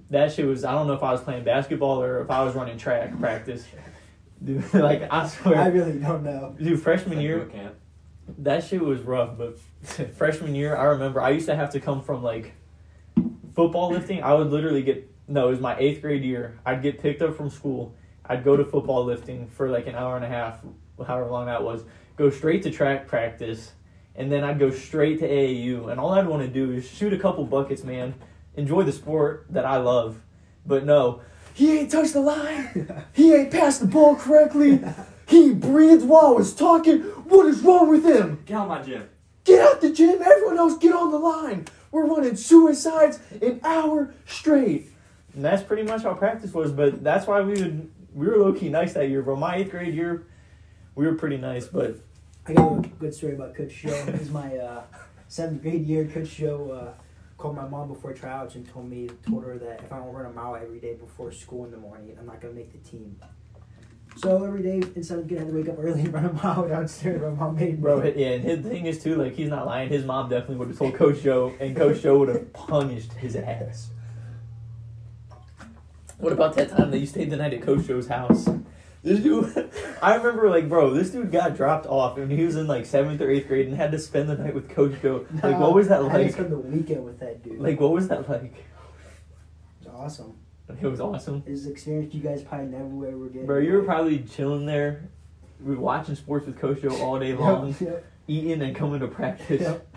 that 0.09 0.31
shit 0.33 0.45
was. 0.45 0.63
I 0.63 0.71
don't 0.73 0.87
know 0.87 0.93
if 0.93 1.03
I 1.03 1.11
was 1.11 1.21
playing 1.21 1.43
basketball 1.43 2.01
or 2.01 2.21
if 2.21 2.29
I 2.29 2.43
was 2.43 2.55
running 2.55 2.77
track 2.77 3.17
practice. 3.19 3.65
Dude, 4.43 4.73
like 4.73 5.07
I 5.11 5.27
swear. 5.27 5.57
I 5.57 5.67
really 5.67 5.99
don't 5.99 6.23
know. 6.23 6.55
dude, 6.57 6.81
freshman 6.81 7.17
Like 7.17 7.23
year, 7.23 7.45
camp. 7.45 7.75
that 8.39 8.63
shit 8.63 8.81
was 8.81 9.01
rough. 9.01 9.37
But 9.37 9.59
freshman 10.15 10.55
year, 10.55 10.75
I 10.75 10.85
remember 10.85 11.21
I 11.21 11.29
used 11.31 11.45
to 11.47 11.55
have 11.55 11.71
to 11.71 11.79
come 11.79 12.01
from 12.01 12.23
like 12.23 12.53
football 13.55 13.91
lifting. 13.91 14.23
I 14.23 14.33
would 14.33 14.47
literally 14.49 14.81
get 14.81 15.10
no, 15.31 15.47
it 15.47 15.51
was 15.51 15.59
my 15.61 15.77
eighth 15.77 16.01
grade 16.01 16.23
year. 16.23 16.59
I'd 16.65 16.81
get 16.81 17.01
picked 17.01 17.21
up 17.21 17.37
from 17.37 17.49
school. 17.49 17.95
I'd 18.25 18.43
go 18.43 18.57
to 18.57 18.65
football 18.65 19.05
lifting 19.05 19.47
for 19.47 19.69
like 19.69 19.87
an 19.87 19.95
hour 19.95 20.15
and 20.15 20.25
a 20.25 20.27
half, 20.27 20.59
however 21.05 21.29
long 21.29 21.45
that 21.45 21.63
was. 21.63 21.83
Go 22.17 22.29
straight 22.29 22.63
to 22.63 22.71
track 22.71 23.07
practice, 23.07 23.71
and 24.15 24.31
then 24.31 24.43
I'd 24.43 24.59
go 24.59 24.69
straight 24.69 25.19
to 25.19 25.27
AAU. 25.27 25.89
And 25.89 25.99
all 25.99 26.11
I'd 26.11 26.27
want 26.27 26.41
to 26.43 26.47
do 26.47 26.71
is 26.73 26.87
shoot 26.87 27.13
a 27.13 27.17
couple 27.17 27.45
buckets, 27.45 27.83
man. 27.83 28.13
Enjoy 28.55 28.83
the 28.83 28.91
sport 28.91 29.45
that 29.49 29.65
I 29.65 29.77
love. 29.77 30.21
But 30.65 30.85
no, 30.85 31.21
he 31.53 31.79
ain't 31.79 31.91
touched 31.91 32.13
the 32.13 32.21
line. 32.21 33.05
He 33.13 33.33
ain't 33.33 33.51
passed 33.51 33.81
the 33.81 33.87
ball 33.87 34.15
correctly. 34.15 34.81
He 35.27 35.53
breathed 35.53 36.05
while 36.05 36.27
I 36.27 36.31
was 36.31 36.53
talking. 36.53 37.01
What 37.01 37.45
is 37.45 37.61
wrong 37.61 37.89
with 37.89 38.05
him? 38.05 38.43
Get 38.45 38.57
out 38.57 38.63
of 38.63 38.69
my 38.69 38.81
gym. 38.81 39.09
Get 39.43 39.61
out 39.61 39.81
the 39.81 39.91
gym. 39.91 40.21
Everyone 40.21 40.57
else 40.57 40.77
get 40.77 40.93
on 40.93 41.11
the 41.11 41.17
line. 41.17 41.67
We're 41.91 42.05
running 42.05 42.35
suicides 42.35 43.19
an 43.41 43.59
hour 43.63 44.13
straight. 44.25 44.90
And 45.33 45.45
that's 45.45 45.63
pretty 45.63 45.83
much 45.83 46.03
how 46.03 46.13
practice 46.13 46.53
was. 46.53 46.71
But 46.71 47.03
that's 47.03 47.27
why 47.27 47.41
we 47.41 47.53
would 47.53 47.91
we 48.13 48.27
were 48.27 48.37
low 48.37 48.53
key 48.53 48.69
nice 48.69 48.93
that 48.93 49.09
year, 49.09 49.21
bro. 49.21 49.35
My 49.35 49.57
eighth 49.57 49.71
grade 49.71 49.93
year, 49.93 50.27
we 50.95 51.05
were 51.05 51.15
pretty 51.15 51.37
nice. 51.37 51.67
But 51.67 51.95
I 52.47 52.53
got 52.53 52.85
a 52.85 52.89
good 52.99 53.13
story 53.13 53.35
about 53.35 53.55
Coach 53.55 53.73
Joe. 53.73 54.05
This 54.05 54.21
is 54.21 54.29
my 54.29 54.57
uh, 54.57 54.83
seventh 55.27 55.61
grade 55.61 55.85
year. 55.85 56.05
Coach 56.05 56.35
Joe 56.35 56.71
uh, 56.71 57.01
called 57.37 57.55
my 57.55 57.67
mom 57.67 57.87
before 57.87 58.13
tryouts 58.13 58.55
and 58.55 58.67
told 58.67 58.89
me, 58.89 59.09
told 59.27 59.43
her 59.43 59.57
that 59.57 59.81
if 59.83 59.93
I 59.93 59.97
don't 59.97 60.13
run 60.13 60.25
a 60.25 60.33
mile 60.33 60.55
every 60.55 60.79
day 60.79 60.93
before 60.95 61.31
school 61.31 61.65
in 61.65 61.71
the 61.71 61.77
morning, 61.77 62.15
I'm 62.19 62.25
not 62.25 62.41
gonna 62.41 62.53
make 62.53 62.71
the 62.71 62.89
team. 62.89 63.15
So 64.17 64.43
every 64.43 64.61
day 64.61 64.81
in 64.95 65.03
seventh 65.03 65.29
grade, 65.29 65.39
I 65.39 65.43
had 65.45 65.51
to 65.53 65.57
wake 65.57 65.69
up 65.69 65.77
early 65.79 66.01
and 66.01 66.13
run 66.13 66.25
a 66.25 66.33
mile 66.33 66.67
downstairs. 66.67 67.21
My 67.21 67.29
mom 67.29 67.55
made 67.55 67.75
me. 67.75 67.81
bro, 67.81 68.03
yeah, 68.03 68.31
and 68.31 68.43
his 68.43 68.59
thing 68.65 68.85
is 68.85 69.01
too 69.01 69.15
like 69.15 69.33
he's 69.35 69.49
not 69.49 69.65
lying. 69.65 69.87
His 69.87 70.03
mom 70.03 70.29
definitely 70.29 70.57
would 70.57 70.67
have 70.67 70.77
told 70.77 70.95
Coach 70.95 71.21
Joe, 71.21 71.53
and 71.59 71.75
Coach 71.75 72.01
Joe 72.01 72.19
would 72.19 72.27
have 72.29 72.51
punished 72.51 73.13
his 73.13 73.37
ass. 73.37 73.89
What 76.21 76.33
about 76.33 76.55
that 76.55 76.69
time 76.69 76.91
that 76.91 76.99
you 76.99 77.05
stayed 77.05 77.29
the 77.31 77.37
night 77.37 77.53
at 77.53 77.61
Coach 77.61 77.85
Joe's 77.87 78.07
house? 78.07 78.47
This 79.03 79.19
dude, 79.19 79.71
I 80.01 80.15
remember 80.15 80.49
like, 80.49 80.69
bro, 80.69 80.93
this 80.93 81.09
dude 81.09 81.31
got 81.31 81.55
dropped 81.57 81.87
off 81.87 82.17
and 82.19 82.31
he 82.31 82.45
was 82.45 82.55
in 82.55 82.67
like 82.67 82.85
seventh 82.85 83.19
or 83.19 83.29
eighth 83.31 83.47
grade 83.47 83.67
and 83.67 83.75
had 83.75 83.91
to 83.91 83.99
spend 83.99 84.29
the 84.29 84.37
night 84.37 84.53
with 84.53 84.69
Coach 84.69 84.93
Joe. 85.01 85.25
Like, 85.41 85.57
what 85.59 85.73
was 85.73 85.87
that 85.87 86.03
like? 86.03 86.11
I 86.13 86.13
had 86.13 86.17
to 86.19 86.23
like? 86.25 86.33
spend 86.33 86.51
the 86.51 86.57
weekend 86.59 87.03
with 87.05 87.19
that 87.19 87.43
dude. 87.43 87.59
Like, 87.59 87.79
what 87.79 87.91
was 87.91 88.07
that 88.09 88.29
like? 88.29 88.53
it 89.81 89.87
was 89.87 89.87
awesome. 89.87 90.37
It 90.79 90.87
was 90.87 91.01
awesome, 91.01 91.43
This 91.45 91.59
is 91.61 91.65
an 91.65 91.71
experience 91.73 92.13
you 92.13 92.21
guys 92.21 92.43
probably 92.43 92.67
never 92.67 92.85
will 92.85 93.07
ever 93.09 93.27
get. 93.27 93.45
bro. 93.45 93.57
You 93.59 93.73
were 93.73 93.83
probably 93.83 94.19
chilling 94.19 94.65
there, 94.65 95.09
we 95.59 95.75
were 95.75 95.81
watching 95.81 96.15
sports 96.15 96.45
with 96.45 96.57
Coach 96.59 96.81
Joe 96.81 96.95
all 97.01 97.19
day 97.19 97.33
long, 97.37 97.67
Yep, 97.69 97.81
yep, 97.81 98.05
eating 98.27 98.61
and 98.61 98.73
coming 98.75 98.99
to 99.01 99.07
practice. 99.07 99.61
Yep. 99.61 99.95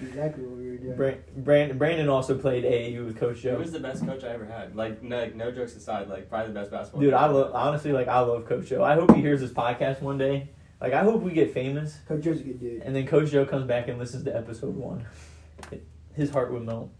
exactly 0.00 0.44
what 0.44 0.56
we 0.56 0.65
were 0.78 0.84
doing. 0.84 0.96
Bra- 0.96 1.14
Brandon, 1.44 1.78
Brandon 1.78 2.08
also 2.08 2.36
played 2.38 2.64
AAU 2.64 3.04
with 3.06 3.18
Coach 3.18 3.40
Joe. 3.40 3.52
He 3.56 3.62
was 3.62 3.72
the 3.72 3.80
best 3.80 4.04
coach 4.06 4.24
I 4.24 4.28
ever 4.28 4.44
had. 4.46 4.74
Like, 4.76 5.02
no, 5.02 5.18
like, 5.18 5.34
no 5.34 5.50
jokes 5.50 5.74
aside, 5.76 6.08
like, 6.08 6.28
probably 6.28 6.48
the 6.52 6.60
best 6.60 6.70
basketball. 6.70 7.00
Dude, 7.02 7.12
coach 7.12 7.20
I 7.20 7.26
love 7.26 7.54
honestly 7.54 7.92
like 7.92 8.08
I 8.08 8.20
love 8.20 8.46
Coach 8.46 8.66
Joe. 8.66 8.82
I 8.84 8.94
hope 8.94 9.14
he 9.14 9.20
hears 9.20 9.40
this 9.40 9.52
podcast 9.52 10.00
one 10.02 10.18
day. 10.18 10.50
Like 10.80 10.92
I 10.92 11.02
hope 11.02 11.22
we 11.22 11.32
get 11.32 11.54
famous, 11.54 11.98
Coach 12.06 12.22
Joe's 12.24 12.40
a 12.40 12.44
good 12.44 12.60
dude. 12.60 12.82
and 12.82 12.94
then 12.94 13.06
Coach 13.06 13.30
Joe 13.30 13.46
comes 13.46 13.66
back 13.66 13.88
and 13.88 13.98
listens 13.98 14.24
to 14.24 14.36
episode 14.36 14.74
one. 14.76 15.06
His 16.14 16.30
heart 16.30 16.52
would 16.52 16.62
melt. 16.66 16.90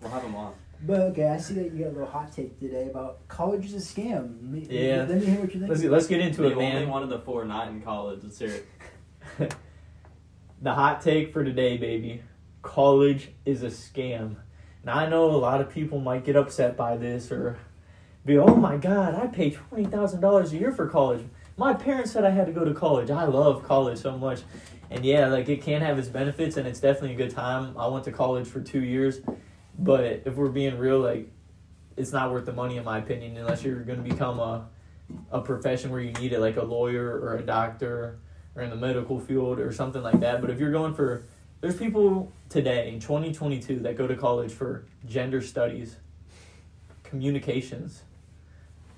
We'll 0.00 0.10
have 0.10 0.22
him 0.22 0.36
on. 0.36 0.54
But 0.86 1.00
okay, 1.10 1.26
I 1.26 1.38
see 1.38 1.54
that 1.54 1.72
you 1.72 1.78
got 1.84 1.88
a 1.88 1.90
little 1.90 2.06
hot 2.06 2.30
take 2.32 2.60
today 2.60 2.86
about 2.88 3.26
college 3.26 3.64
is 3.66 3.74
a 3.74 3.78
scam. 3.78 4.36
Let 4.40 4.42
me- 4.44 4.66
Yeah. 4.70 5.06
Let 5.08 5.18
me 5.18 5.26
hear 5.26 5.40
what 5.40 5.52
you 5.52 5.58
think. 5.58 5.68
Let's 5.70 5.80
get, 5.82 5.90
let's 5.90 6.06
get 6.06 6.20
into 6.20 6.42
the 6.42 6.50
it, 6.50 6.52
only 6.52 6.66
man. 6.68 6.88
one 6.88 7.02
of 7.02 7.08
the 7.08 7.18
four 7.18 7.44
not 7.44 7.66
in 7.66 7.80
college. 7.82 8.20
Let's 8.22 8.38
hear 8.38 8.62
it. 9.40 9.54
the 10.62 10.72
hot 10.72 11.02
take 11.02 11.32
for 11.32 11.42
today, 11.44 11.76
baby. 11.76 12.22
College 12.68 13.30
is 13.46 13.62
a 13.62 13.68
scam. 13.68 14.36
Now 14.84 14.98
I 14.98 15.08
know 15.08 15.24
a 15.24 15.32
lot 15.32 15.62
of 15.62 15.70
people 15.70 16.00
might 16.00 16.26
get 16.26 16.36
upset 16.36 16.76
by 16.76 16.98
this 16.98 17.32
or 17.32 17.56
be, 18.26 18.36
oh 18.36 18.56
my 18.56 18.76
god, 18.76 19.14
I 19.14 19.26
pay 19.26 19.52
twenty 19.52 19.86
thousand 19.86 20.20
dollars 20.20 20.52
a 20.52 20.58
year 20.58 20.70
for 20.70 20.86
college. 20.86 21.24
My 21.56 21.72
parents 21.72 22.12
said 22.12 22.26
I 22.26 22.30
had 22.30 22.44
to 22.44 22.52
go 22.52 22.66
to 22.66 22.74
college. 22.74 23.10
I 23.10 23.24
love 23.24 23.64
college 23.64 23.98
so 23.98 24.18
much. 24.18 24.42
And 24.90 25.02
yeah, 25.02 25.28
like 25.28 25.48
it 25.48 25.62
can 25.62 25.80
have 25.80 25.98
its 25.98 26.08
benefits 26.08 26.58
and 26.58 26.68
it's 26.68 26.78
definitely 26.78 27.14
a 27.14 27.16
good 27.16 27.34
time. 27.34 27.74
I 27.78 27.86
went 27.88 28.04
to 28.04 28.12
college 28.12 28.46
for 28.46 28.60
two 28.60 28.84
years. 28.84 29.22
But 29.78 30.24
if 30.26 30.34
we're 30.34 30.50
being 30.50 30.76
real, 30.76 31.00
like 31.00 31.32
it's 31.96 32.12
not 32.12 32.30
worth 32.30 32.44
the 32.44 32.52
money 32.52 32.76
in 32.76 32.84
my 32.84 32.98
opinion 32.98 33.38
unless 33.38 33.64
you're 33.64 33.80
gonna 33.80 34.02
become 34.02 34.40
a 34.40 34.68
a 35.30 35.40
profession 35.40 35.90
where 35.90 36.02
you 36.02 36.12
need 36.12 36.34
it 36.34 36.40
like 36.40 36.58
a 36.58 36.64
lawyer 36.64 37.18
or 37.18 37.36
a 37.36 37.42
doctor 37.42 38.18
or 38.54 38.62
in 38.62 38.68
the 38.68 38.76
medical 38.76 39.18
field 39.18 39.58
or 39.58 39.72
something 39.72 40.02
like 40.02 40.20
that. 40.20 40.42
But 40.42 40.50
if 40.50 40.60
you're 40.60 40.70
going 40.70 40.92
for, 40.92 41.24
there's 41.60 41.76
people 41.76 42.32
today 42.48 42.88
in 42.88 43.00
2022 43.00 43.80
that 43.80 43.96
go 43.96 44.06
to 44.06 44.16
college 44.16 44.52
for 44.52 44.84
gender 45.06 45.40
studies, 45.42 45.96
communications. 47.02 48.02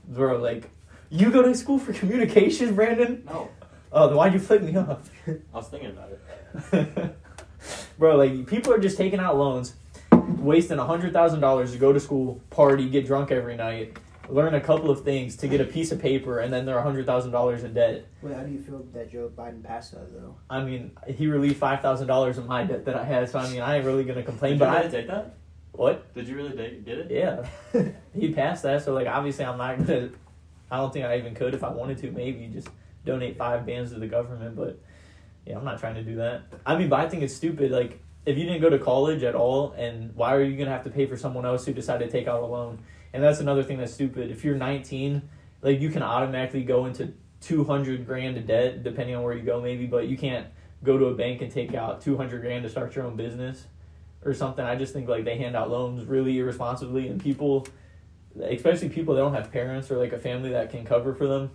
Bro, 0.08 0.38
like, 0.38 0.70
you 1.10 1.30
go 1.30 1.42
to 1.42 1.54
school 1.54 1.78
for 1.78 1.92
communications, 1.92 2.72
Brandon? 2.72 3.22
No, 3.26 3.48
Oh, 3.92 4.06
then 4.06 4.16
why'd 4.16 4.32
you 4.32 4.38
flip 4.38 4.62
me 4.62 4.76
off? 4.76 5.10
I 5.26 5.32
was 5.52 5.66
thinking 5.68 5.90
about 5.90 6.10
it. 6.72 7.16
Bro, 7.98 8.16
like, 8.16 8.46
people 8.46 8.72
are 8.72 8.78
just 8.78 8.96
taking 8.96 9.18
out 9.18 9.36
loans, 9.36 9.74
wasting 10.12 10.78
$100,000 10.78 11.72
to 11.72 11.78
go 11.78 11.92
to 11.92 11.98
school, 11.98 12.40
party, 12.50 12.88
get 12.88 13.04
drunk 13.04 13.32
every 13.32 13.56
night, 13.56 13.98
learn 14.30 14.54
a 14.54 14.60
couple 14.60 14.90
of 14.90 15.02
things 15.04 15.36
to 15.38 15.48
get 15.48 15.60
a 15.60 15.64
piece 15.64 15.92
of 15.92 16.00
paper, 16.00 16.38
and 16.40 16.52
then 16.52 16.64
they're 16.66 16.80
$100,000 16.80 17.64
in 17.64 17.74
debt. 17.74 18.06
Wait, 18.22 18.34
how 18.34 18.42
do 18.42 18.52
you 18.52 18.60
feel 18.60 18.84
that 18.92 19.10
Joe 19.10 19.30
Biden 19.36 19.62
passed 19.62 19.92
that 19.92 20.12
though? 20.12 20.36
I 20.48 20.62
mean, 20.62 20.92
he 21.08 21.26
relieved 21.26 21.56
five 21.56 21.80
thousand 21.80 22.06
dollars 22.06 22.38
of 22.38 22.46
my 22.46 22.64
debt 22.64 22.84
that 22.86 22.96
I 22.96 23.04
had, 23.04 23.28
so 23.28 23.38
I 23.38 23.50
mean, 23.50 23.60
I 23.60 23.76
ain't 23.76 23.86
really 23.86 24.04
gonna 24.04 24.22
complain. 24.22 24.52
Did 24.52 24.60
But 24.60 24.66
you 24.68 24.74
really 24.74 24.86
I 24.86 24.90
take 24.90 25.06
that? 25.08 25.34
what? 25.72 26.14
Did 26.14 26.28
you 26.28 26.36
really 26.36 26.56
take, 26.56 26.84
get 26.84 26.98
it? 26.98 27.10
Yeah, 27.10 27.46
he 28.14 28.32
passed 28.32 28.62
that, 28.64 28.82
so 28.82 28.92
like 28.94 29.06
obviously 29.06 29.44
I'm 29.44 29.58
not 29.58 29.78
gonna. 29.78 30.10
I 30.70 30.76
don't 30.76 30.92
think 30.92 31.04
I 31.04 31.18
even 31.18 31.34
could 31.34 31.54
if 31.54 31.64
I 31.64 31.70
wanted 31.70 31.98
to. 31.98 32.10
Maybe 32.10 32.46
just 32.52 32.68
donate 33.04 33.36
five 33.36 33.66
bands 33.66 33.92
to 33.92 33.98
the 33.98 34.06
government, 34.06 34.56
but 34.56 34.78
yeah, 35.46 35.56
I'm 35.56 35.64
not 35.64 35.80
trying 35.80 35.94
to 35.94 36.02
do 36.02 36.16
that. 36.16 36.42
I 36.66 36.76
mean, 36.76 36.88
but 36.88 37.00
I 37.00 37.08
think 37.08 37.22
it's 37.22 37.34
stupid. 37.34 37.70
Like, 37.72 38.00
if 38.26 38.36
you 38.36 38.44
didn't 38.44 38.60
go 38.60 38.68
to 38.70 38.78
college 38.78 39.22
at 39.22 39.34
all, 39.34 39.72
and 39.72 40.14
why 40.14 40.34
are 40.34 40.42
you 40.42 40.56
gonna 40.56 40.70
have 40.70 40.84
to 40.84 40.90
pay 40.90 41.06
for 41.06 41.16
someone 41.16 41.46
else 41.46 41.64
who 41.66 41.72
decided 41.72 42.04
to 42.04 42.10
take 42.12 42.28
out 42.28 42.42
a 42.42 42.46
loan? 42.46 42.78
And 43.12 43.22
that's 43.22 43.40
another 43.40 43.62
thing 43.62 43.78
that's 43.78 43.92
stupid. 43.92 44.30
If 44.30 44.44
you're 44.44 44.56
19 44.56 45.22
like 45.62 45.80
you 45.80 45.90
can 45.90 46.02
automatically 46.02 46.62
go 46.62 46.86
into 46.86 47.12
two 47.40 47.64
hundred 47.64 48.06
grand 48.06 48.36
of 48.36 48.46
debt 48.46 48.82
depending 48.82 49.16
on 49.16 49.22
where 49.22 49.34
you 49.34 49.42
go, 49.42 49.60
maybe, 49.60 49.86
but 49.86 50.08
you 50.08 50.16
can't 50.16 50.46
go 50.82 50.96
to 50.96 51.06
a 51.06 51.14
bank 51.14 51.42
and 51.42 51.50
take 51.52 51.74
out 51.74 52.00
two 52.00 52.16
hundred 52.16 52.40
grand 52.42 52.62
to 52.64 52.68
start 52.68 52.94
your 52.94 53.06
own 53.06 53.16
business 53.16 53.66
or 54.24 54.34
something. 54.34 54.64
I 54.64 54.76
just 54.76 54.92
think 54.92 55.08
like 55.08 55.24
they 55.24 55.36
hand 55.36 55.56
out 55.56 55.70
loans 55.70 56.04
really 56.04 56.38
irresponsibly, 56.38 57.08
and 57.08 57.20
people, 57.20 57.66
especially 58.42 58.88
people 58.88 59.14
that 59.14 59.20
don't 59.20 59.34
have 59.34 59.50
parents 59.52 59.90
or 59.90 59.98
like 59.98 60.12
a 60.12 60.18
family 60.18 60.50
that 60.50 60.70
can 60.70 60.84
cover 60.84 61.14
for 61.14 61.26
them, 61.26 61.50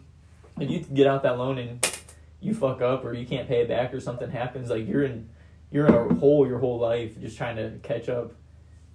if 0.60 0.70
you 0.70 0.80
get 0.80 1.08
out 1.08 1.24
that 1.24 1.38
loan 1.38 1.58
and 1.58 2.02
you 2.42 2.54
fuck 2.54 2.82
up 2.82 3.04
or 3.04 3.14
you 3.14 3.26
can't 3.26 3.48
pay 3.48 3.62
it 3.62 3.68
back 3.68 3.94
or 3.94 4.00
something 4.00 4.30
happens, 4.30 4.70
like 4.70 4.88
you're 4.88 5.04
in 5.04 5.30
you're 5.72 5.88
in 5.88 5.94
a 5.94 6.16
hole 6.16 6.48
your 6.48 6.60
whole 6.60 6.80
life 6.80 7.20
just 7.20 7.38
trying 7.38 7.56
to 7.56 7.72
catch 7.82 8.08
up. 8.08 8.34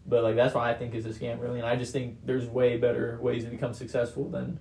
But 0.06 0.22
like 0.22 0.36
that's 0.36 0.54
why 0.54 0.70
I 0.70 0.74
think 0.74 0.94
it's 0.94 1.06
a 1.06 1.10
scam 1.10 1.40
really, 1.40 1.58
and 1.58 1.68
I 1.68 1.76
just 1.76 1.92
think 1.92 2.24
there's 2.24 2.46
way 2.46 2.76
better 2.76 3.18
ways 3.20 3.44
to 3.44 3.50
become 3.50 3.74
successful 3.74 4.28
than 4.28 4.58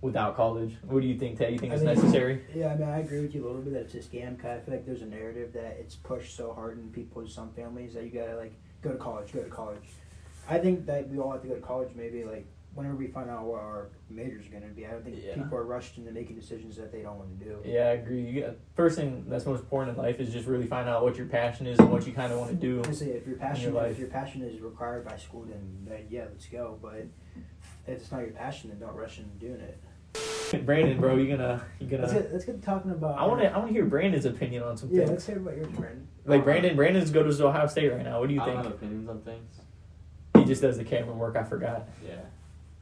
without 0.00 0.36
college. 0.36 0.76
What 0.82 1.02
do 1.02 1.06
you 1.06 1.18
think, 1.18 1.38
Ted? 1.38 1.52
You 1.52 1.58
think 1.58 1.72
I 1.72 1.76
it's 1.76 1.84
mean, 1.84 1.94
necessary? 1.94 2.44
Yeah, 2.54 2.68
I 2.72 2.76
mean, 2.76 2.88
I 2.88 2.98
agree 3.00 3.20
with 3.20 3.34
you 3.34 3.44
a 3.44 3.46
little 3.46 3.62
bit 3.62 3.74
that 3.74 3.94
it's 3.94 3.94
a 3.94 3.98
scam. 3.98 4.38
Cause 4.40 4.50
I 4.50 4.60
feel 4.60 4.74
like 4.74 4.86
there's 4.86 5.02
a 5.02 5.06
narrative 5.06 5.52
that 5.52 5.76
it's 5.78 5.94
pushed 5.94 6.36
so 6.36 6.52
hard 6.52 6.78
in 6.78 6.90
people's 6.90 7.34
some 7.34 7.52
families 7.52 7.94
that 7.94 8.04
you 8.04 8.10
gotta 8.10 8.36
like 8.36 8.54
go 8.82 8.90
to 8.90 8.98
college, 8.98 9.32
go 9.32 9.42
to 9.42 9.50
college. 9.50 9.84
I 10.48 10.58
think 10.58 10.86
that 10.86 11.08
we 11.08 11.18
all 11.18 11.30
have 11.30 11.42
to 11.42 11.48
go 11.48 11.54
to 11.54 11.60
college. 11.60 11.90
Maybe 11.94 12.24
like 12.24 12.46
whenever 12.74 12.94
we 12.94 13.08
find 13.08 13.28
out 13.28 13.44
what 13.44 13.60
our 13.60 13.88
majors 14.08 14.46
are 14.46 14.50
gonna 14.50 14.66
be. 14.66 14.86
I 14.86 14.92
don't 14.92 15.04
think 15.04 15.16
Yeah. 15.24 15.34
people 15.34 15.58
are 15.58 15.64
rushed 15.64 15.98
into 15.98 16.12
making 16.12 16.36
decisions 16.36 16.76
that 16.76 16.92
they 16.92 17.02
don't 17.02 17.18
want 17.18 17.38
to 17.38 17.44
do. 17.44 17.58
Yeah, 17.64 17.80
I 17.88 17.90
agree. 17.92 18.22
You 18.22 18.40
got, 18.42 18.54
first 18.74 18.96
thing 18.96 19.24
that's 19.28 19.44
most 19.46 19.60
important 19.60 19.96
in 19.96 20.02
life 20.02 20.20
is 20.20 20.32
just 20.32 20.46
really 20.46 20.66
find 20.66 20.88
out 20.88 21.02
what 21.02 21.16
your 21.16 21.26
passion 21.26 21.66
is 21.66 21.78
and 21.78 21.90
what 21.90 22.06
you 22.06 22.12
kind 22.12 22.32
of 22.32 22.38
want 22.38 22.50
to 22.50 22.56
do. 22.56 22.80
Honestly, 22.84 23.10
if 23.10 23.26
your 23.26 23.36
passion, 23.36 23.74
life. 23.74 23.92
if 23.92 23.98
your 23.98 24.08
passion 24.08 24.42
is 24.42 24.60
required 24.60 25.04
by 25.04 25.16
school, 25.16 25.42
then, 25.42 25.84
then 25.88 26.06
yeah, 26.08 26.24
let's 26.30 26.46
go. 26.46 26.78
But 26.80 27.06
if 27.86 27.98
it's 28.00 28.12
not 28.12 28.20
your 28.20 28.30
passion, 28.30 28.70
then 28.70 28.78
don't 28.78 28.94
rush 28.96 29.18
into 29.18 29.30
doing 29.38 29.60
it. 29.60 29.78
Brandon, 30.66 30.98
bro, 30.98 31.16
you 31.16 31.28
gonna 31.30 31.62
you 31.78 31.86
Let's 31.96 32.12
gonna? 32.12 32.22
get, 32.22 32.32
let's 32.32 32.44
get 32.44 32.60
talking 32.62 32.90
about. 32.90 33.16
I 33.18 33.24
want 33.26 33.40
to 33.42 33.52
I 33.52 33.56
want 33.58 33.68
to 33.68 33.72
hear 33.72 33.84
Brandon's 33.84 34.24
opinion 34.24 34.64
on 34.64 34.76
something. 34.76 34.98
Yeah, 34.98 35.06
let's 35.06 35.24
hear 35.24 35.36
about 35.36 35.56
your 35.56 35.66
friend. 35.66 36.08
Like 36.24 36.42
Brandon, 36.42 36.74
Brandon's 36.74 37.10
go 37.12 37.22
to 37.22 37.46
Ohio 37.46 37.66
State 37.68 37.92
right 37.92 38.02
now. 38.04 38.18
What 38.18 38.28
do 38.28 38.34
you 38.34 38.40
I 38.40 38.46
don't 38.46 38.54
think? 38.56 38.64
have 38.66 38.74
opinions 38.74 39.08
on 39.08 39.20
things. 39.22 39.60
He 40.36 40.44
just 40.44 40.62
does 40.62 40.76
the 40.78 40.84
camera 40.84 41.14
work. 41.14 41.36
I 41.36 41.44
forgot. 41.44 41.88
Yeah. 42.04 42.16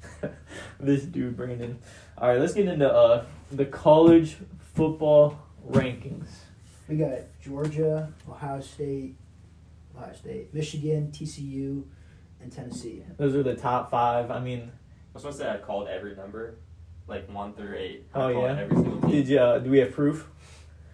this 0.81 1.03
dude, 1.03 1.37
Brandon. 1.37 1.79
All 2.17 2.29
right, 2.29 2.41
let's 2.41 2.55
get 2.55 2.67
into 2.69 2.91
uh 2.91 3.25
the 3.51 3.65
college 3.67 4.37
football 4.75 5.39
rankings. 5.69 6.29
We 6.89 6.97
got 6.97 7.19
Georgia, 7.43 8.13
Ohio 8.29 8.61
State, 8.61 9.17
Ohio 9.97 10.13
State, 10.15 10.55
Michigan, 10.55 11.11
TCU, 11.13 11.85
and 12.41 12.51
Tennessee. 12.53 13.03
Those 13.17 13.35
are 13.35 13.43
the 13.43 13.55
top 13.55 13.91
five. 13.91 14.31
I 14.31 14.41
mean, 14.41 14.61
I 14.61 14.65
was 15.15 15.23
supposed 15.23 15.39
to 15.39 15.45
say 15.45 15.51
I 15.51 15.59
called 15.59 15.89
every 15.89 16.15
number, 16.17 16.57
like 17.07 17.29
one 17.33 17.53
through 17.55 17.77
eight. 17.77 18.07
I 18.15 18.21
Oh, 18.23 18.29
yeah? 18.29 18.61
Every 18.61 18.77
single 18.77 19.01
team. 19.03 19.11
did 19.11 19.29
you? 19.29 19.39
Uh, 19.39 19.59
do 19.59 19.71
we 19.71 19.79
have 19.79 19.93
proof? 19.93 20.29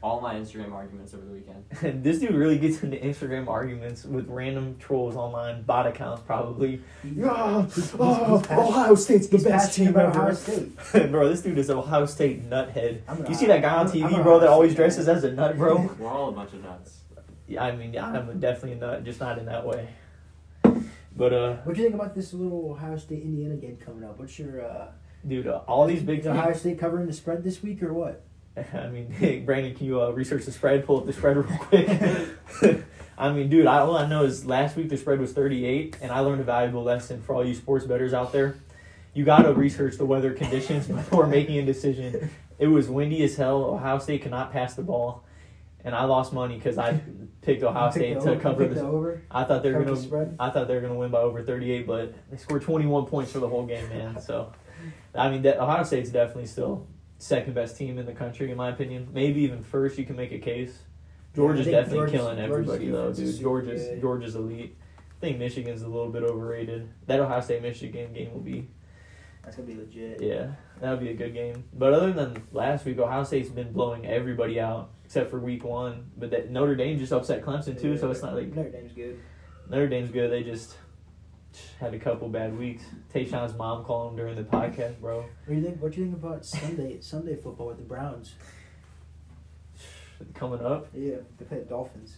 All 0.04 0.20
my 0.20 0.34
Instagram 0.34 0.72
arguments 0.72 1.14
over 1.14 1.24
the 1.24 1.32
weekend. 1.32 1.64
this 2.04 2.18
dude 2.18 2.34
really 2.34 2.58
gets 2.58 2.82
into 2.82 2.98
Instagram 2.98 3.48
arguments 3.48 4.04
with 4.04 4.28
random 4.28 4.76
trolls 4.78 5.16
online, 5.16 5.62
bot 5.62 5.86
accounts 5.86 6.20
probably. 6.26 6.82
Yeah, 7.02 7.62
He's- 7.62 7.74
he's- 7.76 7.96
oh, 7.98 8.38
he's 8.38 8.50
Ohio 8.50 8.94
State's 8.96 9.28
the 9.28 9.38
best 9.38 9.74
team 9.74 9.88
ever. 9.88 10.00
Ohio 10.08 10.34
State. 10.34 10.76
bro, 11.10 11.30
this 11.30 11.40
dude 11.40 11.56
is 11.56 11.70
an 11.70 11.78
Ohio 11.78 12.04
State 12.04 12.50
nuthead. 12.50 13.00
I'm 13.08 13.24
You 13.26 13.34
see 13.34 13.46
that 13.46 13.62
guy 13.62 13.74
on 13.76 13.86
Ohio- 13.86 14.04
I'm 14.04 14.12
TV, 14.12 14.22
bro, 14.22 14.40
that 14.40 14.48
always 14.50 14.72
State 14.72 14.76
dresses 14.76 15.06
fan. 15.06 15.16
as 15.16 15.24
a 15.24 15.32
nut, 15.32 15.56
bro? 15.56 15.90
We're 15.98 16.08
all 16.10 16.28
a 16.28 16.32
bunch 16.32 16.52
of 16.52 16.62
nuts. 16.62 16.98
Yeah, 17.48 17.64
I 17.64 17.74
mean, 17.74 17.94
yeah, 17.94 18.06
I'm 18.06 18.38
definitely 18.38 18.72
a 18.72 18.76
nut, 18.76 19.04
just 19.04 19.20
not 19.20 19.38
in 19.38 19.46
that 19.46 19.66
way. 19.66 19.88
But 21.16 21.32
uh, 21.32 21.56
What 21.64 21.76
do 21.76 21.80
you 21.80 21.88
think 21.88 21.94
about 21.94 22.14
this 22.14 22.34
little 22.34 22.72
Ohio 22.72 22.98
State 22.98 23.22
Indiana 23.22 23.54
game 23.54 23.78
coming 23.78 24.04
up? 24.04 24.18
What's 24.18 24.38
your 24.38 24.66
uh, 24.66 24.88
dude, 25.26 25.46
uh, 25.46 25.62
all 25.66 25.86
these 25.86 26.02
big 26.02 26.20
is 26.20 26.26
Ohio. 26.26 26.52
State 26.52 26.78
covering 26.78 27.06
the 27.06 27.12
spread 27.14 27.42
this 27.42 27.62
week 27.62 27.82
or 27.82 27.94
what? 27.94 28.22
I 28.74 28.88
mean, 28.88 29.42
Brandon, 29.44 29.74
can 29.74 29.86
you 29.86 30.00
uh, 30.00 30.10
research 30.10 30.44
the 30.44 30.52
spread? 30.52 30.86
Pull 30.86 30.98
up 30.98 31.06
the 31.06 31.12
spread 31.12 31.36
real 31.48 31.58
quick. 31.58 32.84
I 33.16 33.32
mean, 33.32 33.48
dude, 33.48 33.66
I, 33.66 33.78
all 33.78 33.96
I 33.96 34.06
know 34.06 34.24
is 34.24 34.44
last 34.44 34.76
week 34.76 34.88
the 34.88 34.96
spread 34.96 35.20
was 35.20 35.32
38, 35.32 35.98
and 36.02 36.10
I 36.10 36.20
learned 36.20 36.40
a 36.40 36.44
valuable 36.44 36.82
lesson 36.82 37.22
for 37.22 37.34
all 37.34 37.44
you 37.44 37.54
sports 37.54 37.84
bettors 37.86 38.12
out 38.12 38.32
there. 38.32 38.56
You 39.12 39.24
got 39.24 39.42
to 39.42 39.54
research 39.54 39.96
the 39.96 40.04
weather 40.04 40.32
conditions 40.32 40.88
before 40.88 41.26
making 41.26 41.58
a 41.58 41.64
decision. 41.64 42.30
It 42.58 42.66
was 42.66 42.88
windy 42.88 43.22
as 43.22 43.36
hell. 43.36 43.64
Ohio 43.64 43.98
State 43.98 44.22
could 44.22 44.32
not 44.32 44.52
pass 44.52 44.74
the 44.74 44.82
ball, 44.82 45.24
and 45.84 45.94
I 45.94 46.04
lost 46.04 46.32
money 46.32 46.56
because 46.56 46.76
I 46.78 47.00
picked 47.42 47.62
Ohio 47.62 47.90
State 47.90 48.20
to 48.20 48.30
over- 48.32 48.40
cover 48.40 48.66
the 48.66 48.80
over. 48.82 49.22
I 49.30 49.44
thought 49.44 49.62
they 49.62 49.72
were 49.72 49.84
gonna. 49.84 49.96
the. 49.96 50.34
I 50.40 50.50
thought 50.50 50.66
they 50.66 50.74
were 50.74 50.80
gonna 50.80 50.96
win 50.96 51.12
by 51.12 51.20
over 51.20 51.42
38, 51.42 51.86
but 51.86 52.14
they 52.30 52.36
scored 52.36 52.62
21 52.62 53.06
points 53.06 53.30
for 53.30 53.38
the 53.38 53.48
whole 53.48 53.66
game, 53.66 53.88
man. 53.90 54.20
So, 54.20 54.52
I 55.14 55.30
mean, 55.30 55.42
that, 55.42 55.60
Ohio 55.60 55.84
State's 55.84 56.10
definitely 56.10 56.46
still 56.46 56.88
second 57.24 57.54
best 57.54 57.76
team 57.76 57.98
in 57.98 58.04
the 58.04 58.12
country, 58.12 58.50
in 58.50 58.56
my 58.56 58.68
opinion. 58.68 59.08
Maybe 59.12 59.40
even 59.42 59.62
first. 59.62 59.98
You 59.98 60.04
can 60.04 60.16
make 60.16 60.32
a 60.32 60.38
case. 60.38 60.78
Georgia's 61.34 61.64
think 61.64 61.74
definitely 61.76 61.98
Georgia's- 61.98 62.20
killing 62.20 62.38
everybody 62.38 62.90
though, 62.90 63.12
dude. 63.12 63.40
Georgia's 63.40 63.86
good. 63.88 64.00
Georgia's 64.00 64.34
elite. 64.36 64.76
I 65.10 65.20
think 65.20 65.38
Michigan's 65.38 65.82
a 65.82 65.88
little 65.88 66.10
bit 66.10 66.22
overrated. 66.22 66.88
That 67.06 67.20
Ohio 67.20 67.40
State 67.40 67.62
Michigan 67.62 68.12
game 68.12 68.32
will 68.32 68.40
be 68.40 68.68
That's 69.42 69.56
gonna 69.56 69.66
be 69.66 69.74
legit. 69.74 70.20
yeah, 70.20 70.52
that'll 70.80 70.98
be 70.98 71.08
a 71.10 71.14
good 71.14 71.32
game. 71.32 71.64
But 71.72 71.94
other 71.94 72.12
than 72.12 72.42
last 72.52 72.84
week, 72.84 72.98
Ohio 72.98 73.24
State's 73.24 73.48
been 73.48 73.72
blowing 73.72 74.06
everybody 74.06 74.60
out 74.60 74.90
except 75.06 75.30
for 75.30 75.40
week 75.40 75.64
one. 75.64 76.10
But 76.18 76.30
that 76.30 76.50
Notre 76.50 76.76
Dame 76.76 76.98
just 76.98 77.12
upset 77.12 77.42
Clemson 77.42 77.80
too, 77.80 77.96
so 77.96 78.10
it's 78.10 78.22
not 78.22 78.34
like 78.34 78.54
Notre 78.54 78.70
Dame's 78.70 78.92
good. 78.92 79.18
Notre 79.70 79.88
Dame's 79.88 80.10
good. 80.10 80.30
They 80.30 80.42
just 80.42 80.76
had 81.80 81.94
a 81.94 81.98
couple 81.98 82.28
bad 82.28 82.56
weeks. 82.58 82.84
Tayshawn's 83.14 83.56
mom 83.56 83.84
called 83.84 84.12
him 84.12 84.16
during 84.16 84.36
the 84.36 84.42
podcast, 84.42 84.98
bro. 85.00 85.18
What 85.20 85.28
do 85.48 85.54
you 85.54 85.62
think? 85.62 85.82
What 85.82 85.92
do 85.92 86.00
you 86.00 86.06
think 86.06 86.16
about 86.22 86.44
Sunday 86.44 87.00
Sunday 87.00 87.36
football 87.36 87.68
with 87.68 87.76
the 87.78 87.84
Browns? 87.84 88.34
Coming 90.34 90.60
up, 90.64 90.86
Yeah, 90.94 91.16
they 91.38 91.44
play 91.44 91.58
the 91.58 91.64
Dolphins. 91.64 92.16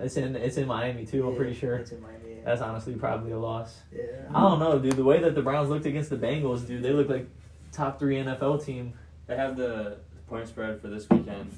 it's 0.00 0.16
in 0.16 0.34
it's 0.34 0.56
in 0.56 0.66
Miami 0.66 1.06
too. 1.06 1.28
I'm 1.28 1.36
pretty 1.36 1.54
sure. 1.54 1.76
It's 1.76 1.92
in 1.92 2.00
Miami. 2.02 2.30
Yeah. 2.36 2.44
That's 2.44 2.60
honestly 2.62 2.94
probably 2.94 3.32
a 3.32 3.38
loss. 3.38 3.78
yeah. 3.94 4.02
I 4.34 4.40
don't 4.40 4.58
know, 4.58 4.78
dude. 4.78 4.94
The 4.96 5.04
way 5.04 5.20
that 5.20 5.34
the 5.34 5.42
Browns 5.42 5.68
looked 5.68 5.86
against 5.86 6.10
the 6.10 6.16
Bengals, 6.16 6.66
dude, 6.66 6.82
they 6.82 6.92
look 6.92 7.08
like 7.08 7.28
top 7.70 7.98
three 7.98 8.16
NFL 8.16 8.64
team. 8.64 8.94
They 9.26 9.36
have 9.36 9.56
the 9.56 9.98
point 10.26 10.48
spread 10.48 10.80
for 10.80 10.88
this 10.88 11.08
weekend, 11.10 11.56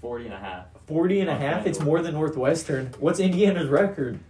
40 0.00 0.26
and 0.26 0.34
a 0.34 0.38
half. 0.38 0.66
40 0.86 1.20
and 1.20 1.30
a 1.30 1.36
half, 1.36 1.66
it's 1.66 1.80
more 1.80 2.00
than 2.02 2.12
Northwestern. 2.14 2.92
What's 3.00 3.18
Indiana's 3.20 3.68
record? 3.68 4.20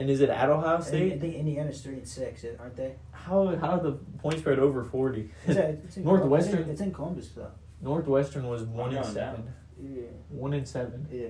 And 0.00 0.08
is 0.10 0.20
it 0.20 0.30
at 0.30 0.48
Ohio 0.48 0.76
I 0.76 0.80
think, 0.80 1.14
I 1.14 1.18
think 1.18 1.34
Indiana's 1.34 1.80
three 1.82 1.94
and 1.94 2.06
six, 2.06 2.44
aren't 2.58 2.76
they? 2.76 2.94
How 3.10 3.56
how 3.56 3.78
the 3.78 3.92
point 4.18 4.38
spread 4.38 4.58
over 4.60 4.84
40? 4.84 5.30
It's, 5.46 5.56
at, 5.58 5.70
it's 5.84 5.96
Northwestern- 5.96 6.52
Columbus. 6.52 6.72
It's 6.72 6.80
in 6.80 6.92
Columbus 6.92 7.28
though. 7.30 7.50
Northwestern 7.80 8.46
was 8.48 8.62
1 8.62 8.94
and 8.96 9.06
7. 9.06 9.44
Yeah. 9.80 10.02
1 10.30 10.52
and 10.52 10.66
7. 10.68 11.06
Yeah. 11.10 11.26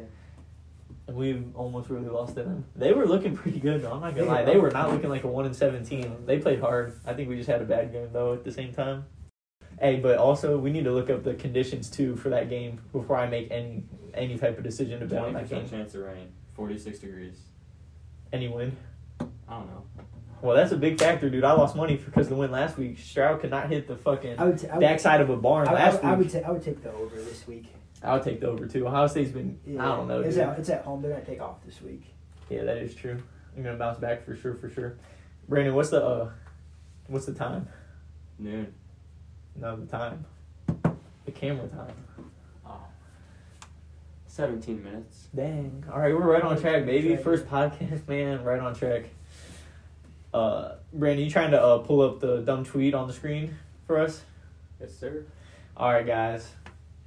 And 1.06 1.16
we've 1.16 1.44
almost 1.54 1.88
really 1.88 2.08
lost 2.08 2.36
to 2.36 2.42
them. 2.42 2.64
They 2.76 2.92
were 2.92 3.06
looking 3.06 3.34
pretty 3.34 3.60
good, 3.60 3.82
though. 3.82 3.92
I'm 3.92 4.00
not 4.00 4.14
gonna 4.14 4.26
They 4.26 4.26
lie. 4.26 4.40
were. 4.42 4.46
They 4.52 4.58
were 4.58 4.70
not 4.70 4.90
looking 4.92 5.08
like 5.08 5.24
a 5.24 5.28
one 5.28 5.46
and 5.46 5.56
seventeen. 5.56 6.26
They 6.26 6.38
played 6.38 6.60
hard. 6.60 6.92
I 7.06 7.14
think 7.14 7.30
we 7.30 7.36
just 7.36 7.48
had 7.48 7.62
a 7.62 7.64
bad 7.64 7.92
game 7.92 8.08
though. 8.12 8.34
At 8.34 8.44
the 8.44 8.52
same 8.52 8.74
time. 8.74 9.04
Hey, 9.80 10.00
but 10.00 10.18
also 10.18 10.58
we 10.58 10.70
need 10.70 10.84
to 10.84 10.92
look 10.92 11.08
up 11.08 11.22
the 11.24 11.32
conditions 11.34 11.88
too 11.88 12.14
for 12.16 12.28
that 12.30 12.50
game 12.50 12.80
before 12.92 13.16
I 13.16 13.26
make 13.26 13.50
any 13.50 13.84
any 14.12 14.36
type 14.36 14.58
of 14.58 14.64
decision 14.64 15.02
about 15.02 15.08
bet 15.10 15.24
on 15.24 15.32
that 15.34 15.48
game. 15.48 15.66
chance 15.68 15.94
of 15.94 16.02
rain, 16.02 16.28
46 16.54 16.98
degrees. 16.98 17.40
Any 18.32 18.48
win? 18.48 18.76
I 19.20 19.24
don't 19.50 19.66
know. 19.66 19.84
Well, 20.40 20.56
that's 20.56 20.70
a 20.72 20.76
big 20.76 21.00
factor, 21.00 21.28
dude. 21.28 21.42
I 21.44 21.52
lost 21.52 21.74
money 21.74 21.96
because 21.96 22.28
the 22.28 22.34
win 22.36 22.50
last 22.52 22.76
week. 22.78 22.98
Stroud 22.98 23.40
could 23.40 23.50
not 23.50 23.68
hit 23.68 23.88
the 23.88 23.96
fucking 23.96 24.38
I 24.38 24.44
would. 24.44 24.58
T- 24.58 24.68
I 24.68 24.74
would 24.76 24.80
backside 24.80 25.20
of 25.20 25.30
a 25.30 25.36
barn 25.36 25.66
I, 25.66 25.72
last 25.72 25.94
I, 25.96 25.96
week. 25.96 26.04
I 26.04 26.14
would. 26.14 26.30
ta- 26.30 26.48
I 26.48 26.50
would 26.52 26.62
take 26.62 26.82
the 26.82 26.92
over 26.92 27.16
this 27.16 27.46
week. 27.46 27.66
I 28.02 28.14
would 28.14 28.22
take 28.22 28.40
the 28.40 28.46
over 28.48 28.66
too. 28.66 28.86
Ohio 28.86 29.08
State's 29.08 29.32
been. 29.32 29.58
I 29.80 29.84
don't 29.86 30.06
know, 30.06 30.20
It's 30.20 30.36
dude. 30.36 30.44
at, 30.44 30.58
it's 30.58 30.68
at 30.68 30.84
home. 30.84 31.02
They're 31.02 31.10
gonna 31.12 31.24
take 31.24 31.40
off 31.40 31.64
this 31.64 31.82
week. 31.82 32.04
Yeah, 32.48 32.62
that 32.64 32.76
is 32.76 32.94
true. 32.94 33.20
I'm 33.56 33.62
gonna 33.64 33.76
bounce 33.76 33.98
back 33.98 34.24
for 34.24 34.36
sure, 34.36 34.54
for 34.54 34.70
sure. 34.70 34.96
Brandon, 35.48 35.74
what's 35.74 35.90
the 35.90 36.04
uh, 36.04 36.30
what's 37.08 37.26
the 37.26 37.34
time? 37.34 37.66
Noon. 38.38 38.72
No, 39.56 39.74
the 39.74 39.86
time. 39.86 40.24
The 41.24 41.32
camera 41.32 41.66
time. 41.66 41.92
Oh. 44.38 44.42
17 44.42 44.84
minutes. 44.84 45.28
Dang. 45.34 45.84
All 45.92 45.98
right, 45.98 46.14
we're 46.14 46.20
right 46.20 46.42
on 46.42 46.60
track, 46.60 46.86
baby. 46.86 47.16
First 47.16 47.46
podcast, 47.46 48.06
man. 48.06 48.44
Right 48.44 48.60
on 48.60 48.72
track. 48.74 49.04
Uh, 50.32 50.76
Brandon, 50.92 51.24
you 51.24 51.30
trying 51.30 51.50
to 51.50 51.60
uh 51.60 51.78
pull 51.78 52.02
up 52.02 52.20
the 52.20 52.38
dumb 52.42 52.64
tweet 52.64 52.94
on 52.94 53.08
the 53.08 53.12
screen 53.12 53.56
for 53.86 53.98
us? 53.98 54.22
Yes, 54.80 54.94
sir. 54.96 55.24
All 55.76 55.92
right, 55.92 56.06
guys. 56.06 56.46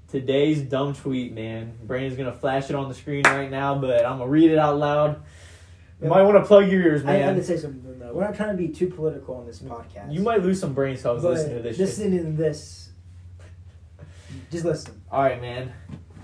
Today's 0.09 0.61
dumb 0.61 0.93
tweet, 0.93 1.33
man. 1.33 1.77
Brandon's 1.83 2.17
gonna 2.17 2.33
flash 2.33 2.69
it 2.69 2.75
on 2.75 2.89
the 2.89 2.95
screen 2.95 3.23
right 3.23 3.50
now, 3.50 3.75
but 3.75 4.05
I'm 4.05 4.17
gonna 4.17 4.29
read 4.29 4.51
it 4.51 4.57
out 4.57 4.77
loud. 4.77 5.21
You 6.01 6.09
might 6.09 6.23
want 6.23 6.35
to 6.38 6.45
plug 6.45 6.69
your 6.69 6.81
ears, 6.81 7.05
I 7.05 7.13
have 7.13 7.29
to 7.29 7.35
man. 7.35 7.43
say 7.43 7.57
something 7.57 8.00
though. 8.00 8.11
We're 8.11 8.25
not 8.25 8.35
trying 8.35 8.50
to 8.50 8.57
be 8.57 8.67
too 8.69 8.88
political 8.88 9.35
on 9.35 9.45
this 9.45 9.59
podcast. 9.59 10.11
You 10.11 10.21
might 10.21 10.41
lose 10.41 10.59
some 10.59 10.73
brain 10.73 10.97
cells 10.97 11.21
but 11.21 11.33
listening 11.33 11.57
to 11.57 11.63
this. 11.63 11.77
shit. 11.77 11.85
listening 11.85 12.25
to 12.25 12.31
this. 12.31 12.89
Just 14.50 14.65
listen. 14.65 15.01
All 15.11 15.21
right, 15.21 15.39
man. 15.39 15.71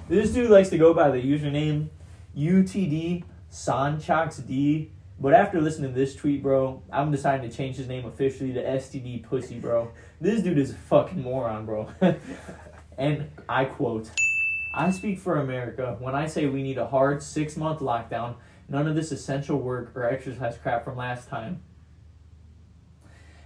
This 0.09 0.31
dude 0.31 0.49
likes 0.49 0.69
to 0.69 0.77
go 0.77 0.93
by 0.93 1.11
the 1.11 1.21
username 1.21 1.89
UTD 2.37 3.25
Sanchox 3.51 4.45
D 4.47 4.91
But 5.19 5.33
after 5.33 5.59
listening 5.59 5.93
to 5.93 5.99
this 5.99 6.15
tweet, 6.15 6.41
bro, 6.41 6.81
I'm 6.89 7.11
deciding 7.11 7.49
to 7.49 7.53
change 7.53 7.75
his 7.75 7.89
name 7.89 8.05
officially 8.05 8.53
to 8.53 8.63
STD 8.63 9.23
Pussy, 9.23 9.59
bro. 9.59 9.91
This 10.21 10.41
dude 10.41 10.59
is 10.59 10.71
a 10.71 10.75
fucking 10.75 11.21
moron, 11.21 11.65
bro. 11.65 11.89
and 12.97 13.29
I 13.49 13.65
quote 13.65 14.09
I 14.73 14.91
speak 14.91 15.19
for 15.19 15.41
America 15.41 15.97
when 15.99 16.15
I 16.15 16.27
say 16.27 16.45
we 16.45 16.63
need 16.63 16.77
a 16.77 16.87
hard 16.87 17.21
six 17.21 17.57
month 17.57 17.79
lockdown, 17.81 18.35
none 18.69 18.87
of 18.87 18.95
this 18.95 19.11
essential 19.11 19.57
work 19.57 19.91
or 19.93 20.05
exercise 20.05 20.57
crap 20.57 20.85
from 20.85 20.95
last 20.95 21.27
time. 21.27 21.61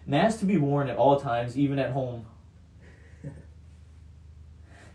Masks 0.05 0.39
to 0.41 0.45
be 0.45 0.57
worn 0.57 0.89
at 0.89 0.97
all 0.97 1.19
times, 1.19 1.57
even 1.57 1.79
at 1.79 1.93
home. 1.93 2.27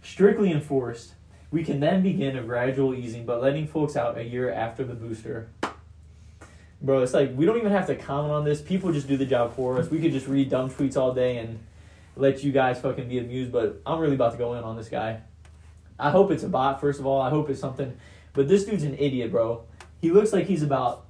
Strictly 0.00 0.52
enforced. 0.52 1.14
We 1.50 1.64
can 1.64 1.80
then 1.80 2.02
begin 2.02 2.36
a 2.36 2.42
gradual 2.42 2.94
easing, 2.94 3.24
but 3.24 3.40
letting 3.40 3.66
folks 3.66 3.96
out 3.96 4.18
a 4.18 4.24
year 4.24 4.52
after 4.52 4.84
the 4.84 4.94
booster. 4.94 5.48
Bro, 6.82 7.02
it's 7.02 7.14
like 7.14 7.34
we 7.34 7.46
don't 7.46 7.56
even 7.56 7.72
have 7.72 7.86
to 7.86 7.96
comment 7.96 8.32
on 8.32 8.44
this. 8.44 8.60
People 8.60 8.92
just 8.92 9.08
do 9.08 9.16
the 9.16 9.26
job 9.26 9.54
for 9.54 9.78
us. 9.78 9.90
We 9.90 10.00
could 10.00 10.12
just 10.12 10.26
read 10.26 10.50
dumb 10.50 10.70
tweets 10.70 10.96
all 10.96 11.14
day 11.14 11.38
and 11.38 11.58
let 12.16 12.42
you 12.42 12.52
guys 12.52 12.80
fucking 12.80 13.08
be 13.08 13.18
amused, 13.18 13.52
but 13.52 13.80
I'm 13.86 13.98
really 13.98 14.14
about 14.14 14.32
to 14.32 14.38
go 14.38 14.54
in 14.54 14.64
on 14.64 14.76
this 14.76 14.88
guy. 14.88 15.20
I 15.98 16.10
hope 16.10 16.30
it's 16.30 16.42
a 16.42 16.48
bot, 16.48 16.80
first 16.80 17.00
of 17.00 17.06
all. 17.06 17.20
I 17.20 17.30
hope 17.30 17.48
it's 17.48 17.60
something. 17.60 17.96
But 18.32 18.48
this 18.48 18.64
dude's 18.64 18.84
an 18.84 18.96
idiot, 18.98 19.30
bro. 19.30 19.64
He 20.00 20.10
looks 20.10 20.32
like 20.32 20.46
he's 20.46 20.62
about 20.62 21.06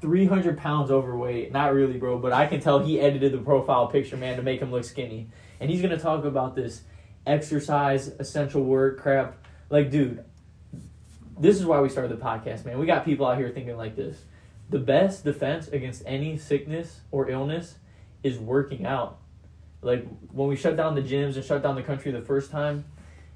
300 0.00 0.58
pounds 0.58 0.90
overweight. 0.90 1.52
Not 1.52 1.74
really, 1.74 1.98
bro, 1.98 2.18
but 2.18 2.32
I 2.32 2.46
can 2.46 2.60
tell 2.60 2.80
he 2.80 3.00
edited 3.00 3.32
the 3.32 3.38
profile 3.38 3.88
picture, 3.88 4.16
man, 4.16 4.36
to 4.36 4.42
make 4.42 4.60
him 4.60 4.70
look 4.70 4.84
skinny. 4.84 5.28
And 5.60 5.70
he's 5.70 5.80
going 5.80 5.96
to 5.96 6.02
talk 6.02 6.24
about 6.24 6.54
this 6.54 6.82
exercise, 7.26 8.08
essential 8.08 8.62
work 8.62 9.00
crap. 9.00 9.41
Like, 9.72 9.90
dude, 9.90 10.22
this 11.40 11.58
is 11.58 11.64
why 11.64 11.80
we 11.80 11.88
started 11.88 12.10
the 12.10 12.22
podcast, 12.22 12.66
man. 12.66 12.78
We 12.78 12.84
got 12.84 13.06
people 13.06 13.24
out 13.24 13.38
here 13.38 13.48
thinking 13.48 13.78
like 13.78 13.96
this. 13.96 14.22
The 14.68 14.78
best 14.78 15.24
defense 15.24 15.68
against 15.68 16.02
any 16.04 16.36
sickness 16.36 17.00
or 17.10 17.30
illness 17.30 17.76
is 18.22 18.38
working 18.38 18.84
out. 18.84 19.18
Like, 19.80 20.06
when 20.30 20.48
we 20.48 20.56
shut 20.56 20.76
down 20.76 20.94
the 20.94 21.00
gyms 21.00 21.36
and 21.36 21.44
shut 21.44 21.62
down 21.62 21.74
the 21.74 21.82
country 21.82 22.12
the 22.12 22.20
first 22.20 22.50
time, 22.50 22.84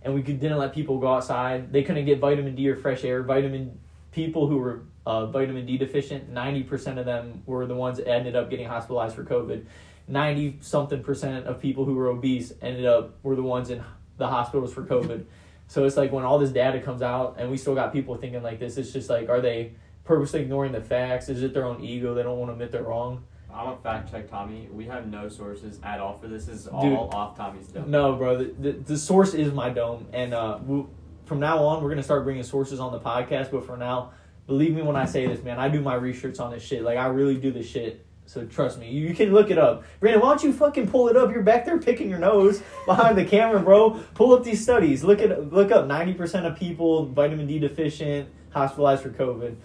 and 0.03 0.13
we 0.13 0.21
didn't 0.21 0.59
let 0.59 0.75
people 0.75 0.99
go 0.99 1.15
outside. 1.15 1.73
They 1.73 1.83
couldn't 1.83 2.05
get 2.05 2.19
vitamin 2.19 2.55
D 2.55 2.69
or 2.69 2.77
fresh 2.77 3.03
air. 3.03 3.23
Vitamin 3.23 3.81
people 4.13 4.47
who 4.47 4.59
were 4.59 4.83
uh, 5.07 5.25
vitamin 5.27 5.65
D 5.65 5.79
deficient, 5.79 6.29
ninety 6.29 6.63
percent 6.63 6.99
of 6.99 7.07
them 7.07 7.45
were 7.47 7.65
the 7.65 7.75
ones 7.75 7.97
that 7.97 8.09
ended 8.09 8.37
up 8.37 8.51
getting 8.51 8.69
hospitalized 8.69 9.17
for 9.17 9.25
COVID. 9.25 9.65
Ninety 10.07 10.59
something 10.61 11.03
percent 11.03 11.47
of 11.47 11.63
people 11.63 11.87
who 11.87 11.95
were 11.95 12.09
obese 12.09 12.53
ended 12.61 12.85
up 12.85 13.17
were 13.23 13.37
the 13.37 13.43
ones 13.43 13.71
in 13.71 13.83
the 14.19 14.29
hospitals 14.29 14.75
for 14.75 14.85
COVID. 14.85 15.25
So 15.69 15.85
it's 15.85 15.97
like 15.97 16.13
when 16.13 16.25
all 16.25 16.39
this 16.39 16.51
data 16.51 16.81
comes 16.81 17.03
out 17.03 17.37
and 17.39 17.51
we 17.51 17.57
still 17.57 17.75
got 17.75 17.93
people 17.93 18.17
thinking 18.17 18.43
like 18.43 18.59
this, 18.59 18.77
it's 18.77 18.93
just 18.93 19.11
like, 19.11 19.29
are 19.29 19.41
they 19.41 19.73
purposely 20.05 20.41
ignoring 20.41 20.73
the 20.73 20.81
facts? 20.81 21.29
Is 21.29 21.43
it 21.43 21.53
their 21.53 21.65
own 21.65 21.83
ego? 21.83 22.15
They 22.15 22.23
don't 22.23 22.39
want 22.39 22.51
to 22.51 22.53
admit 22.53 22.73
they're 22.73 22.83
wrong. 22.83 23.25
I'm 23.53 23.65
gonna 23.67 23.77
fact 23.79 24.11
check 24.11 24.31
Tommy. 24.31 24.69
We 24.71 24.85
have 24.85 25.07
no 25.07 25.29
sources 25.29 25.81
at 25.83 25.99
all 25.99 26.19
for 26.19 26.29
this. 26.29 26.45
This 26.45 26.61
is 26.61 26.67
all 26.67 26.83
Dude. 26.83 26.99
off 26.99 27.37
Tommy's 27.37 27.69
dome. 27.69 27.91
No, 27.91 28.15
bro. 28.15 28.37
The, 28.37 28.45
the, 28.59 28.73
the 28.73 28.99
source 28.99 29.33
is 29.33 29.53
my 29.53 29.71
dome, 29.71 30.07
and 30.13 30.35
uh, 30.35 30.59
we, 30.65 30.85
from 31.25 31.41
now 31.41 31.65
on, 31.65 31.83
we're 31.83 31.89
gonna 31.89 32.03
start 32.03 32.25
bringing 32.25 32.43
sources 32.43 32.79
on 32.81 32.93
the 32.93 33.01
podcast. 33.01 33.51
But 33.51 33.65
for 33.65 33.79
now, 33.79 34.13
believe 34.47 34.75
me 34.75 34.83
when 34.83 34.97
I 34.97 35.07
say 35.07 35.27
this, 35.27 35.43
man. 35.43 35.59
I 35.59 35.71
do 35.71 35.81
my 35.81 35.95
research 35.95 36.39
on 36.39 36.51
this 36.51 36.63
shit. 36.63 36.83
Like 36.83 36.99
I 36.99 37.07
really 37.07 37.37
do 37.37 37.51
this 37.51 37.67
shit. 37.67 38.06
So 38.27 38.45
trust 38.45 38.81
me. 38.81 38.91
You, 38.91 39.15
can 39.15 39.33
look 39.33 39.51
it 39.51 39.59
up. 39.59 39.85
Brandon, 40.01 40.21
why 40.21 40.31
don't 40.31 40.43
you 40.43 40.53
fucking 40.53 40.89
pull 40.89 41.09
it 41.09 41.17
up? 41.17 41.31
You're 41.31 41.43
back 41.43 41.65
there 41.65 41.79
picking 41.79 42.11
your 42.11 42.19
nose 42.19 42.61
behind 42.87 43.17
the 43.17 43.25
camera, 43.25 43.61
bro. 43.61 43.91
Pull 44.15 44.35
up 44.35 44.45
these 44.45 44.63
studies. 44.63 45.05
Look 45.05 45.21
at 45.21 45.53
look 45.53 45.71
up. 45.71 45.87
Ninety 45.87 46.13
percent 46.13 46.45
of 46.45 46.57
people 46.57 47.07
vitamin 47.07 47.47
D 47.47 47.61
deficient, 47.61 48.29
hospitalized 48.51 49.03
for 49.03 49.11
COVID. 49.11 49.57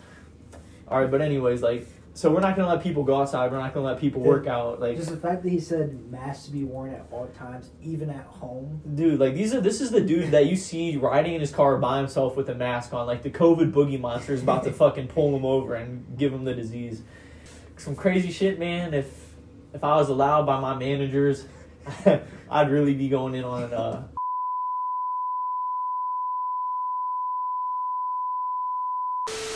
All 0.88 1.02
right, 1.02 1.10
but 1.10 1.22
anyways, 1.22 1.62
like. 1.62 1.88
So 2.14 2.30
we're 2.30 2.42
not 2.42 2.58
gonna 2.58 2.68
let 2.68 2.84
people 2.84 3.06
go 3.06 3.22
outside. 3.22 3.50
We're 3.54 3.60
not 3.60 3.74
gonna 3.74 3.86
let 3.86 3.98
people 3.98 4.22
work 4.22 4.46
out. 4.46 4.82
Like 4.82 4.98
Just 4.98 5.12
the 5.12 5.16
fact 5.16 5.44
that 5.44 5.50
he 5.50 5.62
said 5.62 6.12
masks 6.12 6.44
to 6.44 6.52
be 6.52 6.66
worn 6.66 6.94
at 6.94 7.06
all 7.10 7.28
times, 7.28 7.70
even 7.82 8.10
at 8.10 8.26
home. 8.26 8.82
Dude, 8.96 9.18
like 9.18 9.34
these 9.34 9.56
are 9.56 9.62
this 9.62 9.80
is 9.80 9.92
the 9.92 10.02
dude 10.02 10.32
that 10.32 10.48
you 10.48 10.58
see 10.58 10.98
riding 10.98 11.36
in 11.36 11.40
his 11.40 11.52
car 11.52 11.78
by 11.78 12.00
himself 12.00 12.36
with 12.36 12.50
a 12.50 12.54
mask 12.54 12.94
on. 12.94 13.08
Like 13.08 13.24
the 13.24 13.30
COVID 13.30 13.72
boogie 13.72 13.98
monster 13.98 14.34
is 14.34 14.44
about 14.44 14.66
to 14.66 14.72
fucking 14.74 15.08
pull 15.08 15.34
him 15.34 15.46
over 15.46 15.74
and 15.74 16.06
give 16.18 16.34
him 16.34 16.44
the 16.44 16.54
disease. 16.54 17.02
Some 17.82 17.96
crazy 17.96 18.32
shit, 18.32 18.60
man. 18.60 18.94
If 18.94 19.08
if 19.74 19.84
I 19.84 19.96
was 19.96 20.10
allowed 20.10 20.46
by 20.46 20.60
my 20.60 20.76
managers, 20.78 21.48
I'd 22.52 22.70
really 22.70 22.94
be 22.94 23.10
going 23.10 23.34
in 23.34 23.44
on 23.44 23.74
uh 23.74 24.08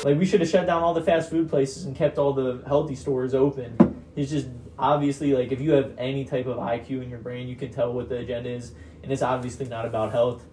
Like 0.04 0.18
we 0.18 0.26
should 0.26 0.40
have 0.40 0.50
shut 0.50 0.66
down 0.66 0.82
all 0.82 0.96
the 0.96 1.04
fast 1.04 1.30
food 1.30 1.52
places 1.52 1.86
and 1.86 1.96
kept 1.96 2.18
all 2.18 2.34
the 2.34 2.64
healthy 2.66 2.96
stores 2.96 3.36
open. 3.36 3.78
It's 4.16 4.32
just 4.32 4.48
obviously 4.80 5.36
like 5.36 5.52
if 5.52 5.62
you 5.62 5.74
have 5.74 5.94
any 6.00 6.26
type 6.26 6.48
of 6.48 6.58
IQ 6.58 7.04
in 7.04 7.12
your 7.12 7.20
brain, 7.20 7.48
you 7.48 7.56
can 7.56 7.72
tell 7.72 7.94
what 7.94 8.10
the 8.10 8.18
agenda 8.18 8.50
is, 8.50 8.74
and 9.04 9.12
it's 9.12 9.22
obviously 9.22 9.68
not 9.68 9.86
about 9.86 10.12
health. 10.12 10.44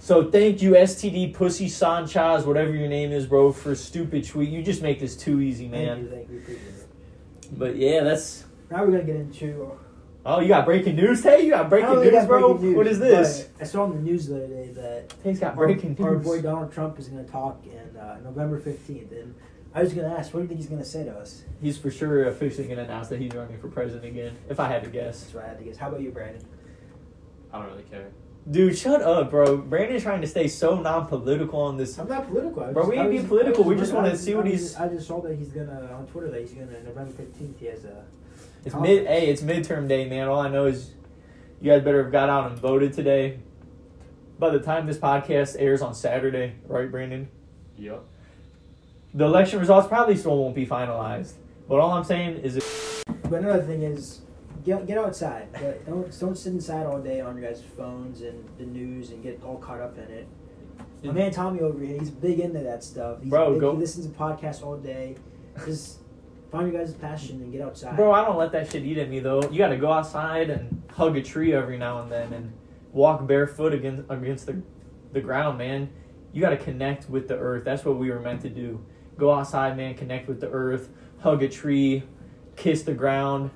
So 0.00 0.28
thank 0.28 0.60
you, 0.60 0.72
STD 0.72 1.34
Pussy 1.34 1.68
Sanchez, 1.68 2.44
whatever 2.44 2.74
your 2.74 2.88
name 2.88 3.12
is, 3.12 3.26
bro, 3.26 3.52
for 3.52 3.76
stupid 3.76 4.26
tweet. 4.26 4.48
You 4.48 4.60
just 4.60 4.82
make 4.82 4.98
this 4.98 5.16
too 5.16 5.40
easy, 5.40 5.68
Thank 5.68 5.72
man. 5.72 6.00
you, 6.00 6.10
thank 6.10 6.28
you, 6.28 6.38
appreciate 6.38 6.66
it. 6.66 6.91
But 7.52 7.76
yeah, 7.76 8.02
that's. 8.02 8.44
Now 8.70 8.84
we're 8.84 8.92
gonna 8.92 9.04
get 9.04 9.16
into. 9.16 9.70
Oh, 10.24 10.40
you 10.40 10.48
got 10.48 10.64
breaking 10.64 10.96
news? 10.96 11.22
Hey, 11.22 11.44
you 11.44 11.50
got 11.50 11.68
breaking 11.68 11.86
I 11.86 11.94
don't 11.94 11.98
really 12.00 12.12
news, 12.12 12.20
got 12.22 12.28
bro. 12.28 12.48
breaking 12.54 12.66
news, 12.68 12.76
what 12.76 12.86
is 12.86 12.98
this? 13.00 13.48
I 13.60 13.64
saw 13.64 13.82
on 13.82 13.90
the 13.96 14.00
news 14.00 14.28
the 14.28 14.36
other 14.36 14.46
day 14.46 14.68
that 14.74 15.14
He's 15.24 15.40
got 15.40 15.56
our, 15.58 15.66
breaking 15.66 15.96
our 16.00 16.14
news. 16.14 16.24
boy 16.24 16.40
Donald 16.40 16.72
Trump 16.72 16.98
is 16.98 17.08
gonna 17.08 17.24
talk 17.24 17.64
in 17.66 17.96
uh, 17.96 18.20
November 18.22 18.58
fifteenth, 18.60 19.10
and 19.12 19.34
I 19.74 19.82
was 19.82 19.92
gonna 19.92 20.14
ask, 20.14 20.32
what 20.32 20.40
do 20.40 20.42
you 20.44 20.48
think 20.48 20.60
he's 20.60 20.68
gonna 20.70 20.84
say 20.84 21.02
to 21.04 21.10
us? 21.12 21.42
He's 21.60 21.76
for 21.76 21.90
sure 21.90 22.28
officially 22.28 22.64
going 22.66 22.78
to 22.78 22.84
announce 22.84 23.08
that 23.08 23.20
he's 23.20 23.32
running 23.32 23.58
for 23.58 23.68
president 23.68 24.04
again, 24.04 24.36
if 24.48 24.58
I 24.60 24.68
had 24.68 24.84
to 24.84 24.90
guess. 24.90 25.20
That's 25.22 25.34
what 25.34 25.44
I 25.44 25.48
had 25.48 25.58
to 25.58 25.64
guess. 25.64 25.76
How 25.76 25.88
about 25.88 26.00
you, 26.02 26.10
Brandon? 26.10 26.42
I 27.52 27.58
don't 27.58 27.70
really 27.70 27.84
care. 27.84 28.10
Dude, 28.50 28.76
shut 28.76 29.02
up, 29.02 29.30
bro. 29.30 29.56
Brandon's 29.58 30.02
trying 30.02 30.20
to 30.20 30.26
stay 30.26 30.48
so 30.48 30.80
non 30.80 31.06
political 31.06 31.60
on 31.60 31.76
this. 31.76 31.96
I'm 31.98 32.08
not 32.08 32.26
political. 32.28 32.64
I 32.64 32.72
Bro, 32.72 32.82
was- 32.82 32.90
we 32.90 32.96
I 32.98 33.02
ain't 33.02 33.08
was- 33.10 33.16
being 33.18 33.28
political. 33.28 33.64
I 33.64 33.68
We 33.68 33.76
just 33.76 33.92
wanna 33.92 34.16
see 34.16 34.34
what 34.34 34.46
he's- 34.46 34.74
I 34.76 34.88
just 34.88 35.06
saw 35.06 35.20
that 35.20 35.36
he's 35.36 35.48
gonna 35.50 35.88
on 35.96 36.06
Twitter 36.08 36.28
that 36.30 36.40
he's 36.40 36.52
gonna 36.52 36.66
November 36.84 37.12
fifteenth. 37.12 37.58
He 37.60 37.66
has 37.66 37.84
a. 37.84 38.02
It's 38.64 38.74
Conference. 38.74 38.98
mid. 39.00 39.06
Hey, 39.06 39.26
it's 39.28 39.42
midterm 39.42 39.86
day, 39.88 40.08
man. 40.08 40.26
All 40.28 40.40
I 40.40 40.48
know 40.48 40.66
is 40.66 40.90
you 41.60 41.70
guys 41.70 41.82
better 41.82 42.02
have 42.02 42.10
got 42.12 42.28
out 42.28 42.50
and 42.50 42.58
voted 42.58 42.92
today. 42.92 43.38
By 44.40 44.50
the 44.50 44.58
time 44.58 44.86
this 44.86 44.98
podcast 44.98 45.54
airs 45.60 45.80
on 45.82 45.94
Saturday, 45.94 46.54
right, 46.66 46.90
Brandon? 46.90 47.28
Yep. 47.78 48.02
The 49.14 49.24
election 49.24 49.60
results 49.60 49.86
probably 49.86 50.16
still 50.16 50.36
won't 50.36 50.54
be 50.56 50.66
finalized. 50.66 51.32
But 51.68 51.78
all 51.78 51.92
I'm 51.92 52.02
saying 52.04 52.38
is, 52.38 52.56
if, 52.56 53.04
But 53.30 53.42
another 53.42 53.62
thing 53.62 53.82
is, 53.82 54.20
get 54.64 54.86
get 54.86 54.98
outside. 54.98 55.48
But 55.52 55.84
don't 55.86 56.18
don't 56.18 56.36
sit 56.36 56.52
inside 56.52 56.86
all 56.86 57.00
day 57.00 57.20
on 57.20 57.36
your 57.36 57.50
guys' 57.50 57.62
phones 57.76 58.22
and 58.22 58.48
the 58.58 58.64
news 58.64 59.10
and 59.10 59.22
get 59.22 59.42
all 59.44 59.58
caught 59.58 59.80
up 59.80 59.96
in 59.98 60.04
it. 60.04 60.26
My 61.04 61.12
man 61.12 61.30
Tommy 61.32 61.60
over 61.60 61.82
here, 61.84 61.98
he's 61.98 62.10
big 62.10 62.38
into 62.40 62.60
that 62.60 62.84
stuff. 62.84 63.20
He's 63.20 63.30
Bro, 63.30 63.52
big, 63.52 63.60
go- 63.60 63.72
he 63.72 63.78
listens 63.78 64.06
to 64.06 64.12
podcasts 64.12 64.62
all 64.62 64.76
day. 64.76 65.16
Just 65.64 65.98
find 66.50 66.72
your 66.72 66.80
guys' 66.80 66.94
passion 66.94 67.40
and 67.42 67.50
get 67.52 67.60
outside. 67.60 67.96
bro, 67.96 68.12
I 68.12 68.24
don't 68.24 68.36
let 68.36 68.52
that 68.52 68.70
shit 68.70 68.84
eat 68.84 68.98
at 68.98 69.08
me 69.10 69.18
though. 69.20 69.42
You 69.50 69.58
got 69.58 69.68
to 69.68 69.76
go 69.76 69.92
outside 69.92 70.48
and 70.50 70.82
hug 70.92 71.16
a 71.16 71.22
tree 71.22 71.54
every 71.54 71.76
now 71.78 72.02
and 72.02 72.10
then 72.12 72.32
and 72.32 72.52
walk 72.92 73.26
barefoot 73.26 73.72
against 73.74 74.04
against 74.10 74.46
the 74.46 74.62
the 75.12 75.20
ground, 75.20 75.58
man. 75.58 75.90
You 76.32 76.40
got 76.40 76.50
to 76.50 76.56
connect 76.56 77.10
with 77.10 77.28
the 77.28 77.36
earth. 77.36 77.64
That's 77.64 77.84
what 77.84 77.96
we 77.98 78.10
were 78.10 78.20
meant 78.20 78.40
to 78.42 78.48
do. 78.48 78.82
Go 79.18 79.30
outside, 79.32 79.76
man. 79.76 79.94
Connect 79.94 80.28
with 80.28 80.40
the 80.40 80.48
earth. 80.50 80.88
Hug 81.18 81.42
a 81.42 81.48
tree. 81.48 82.04
Kiss 82.56 82.82
the 82.82 82.94
ground. 82.94 83.50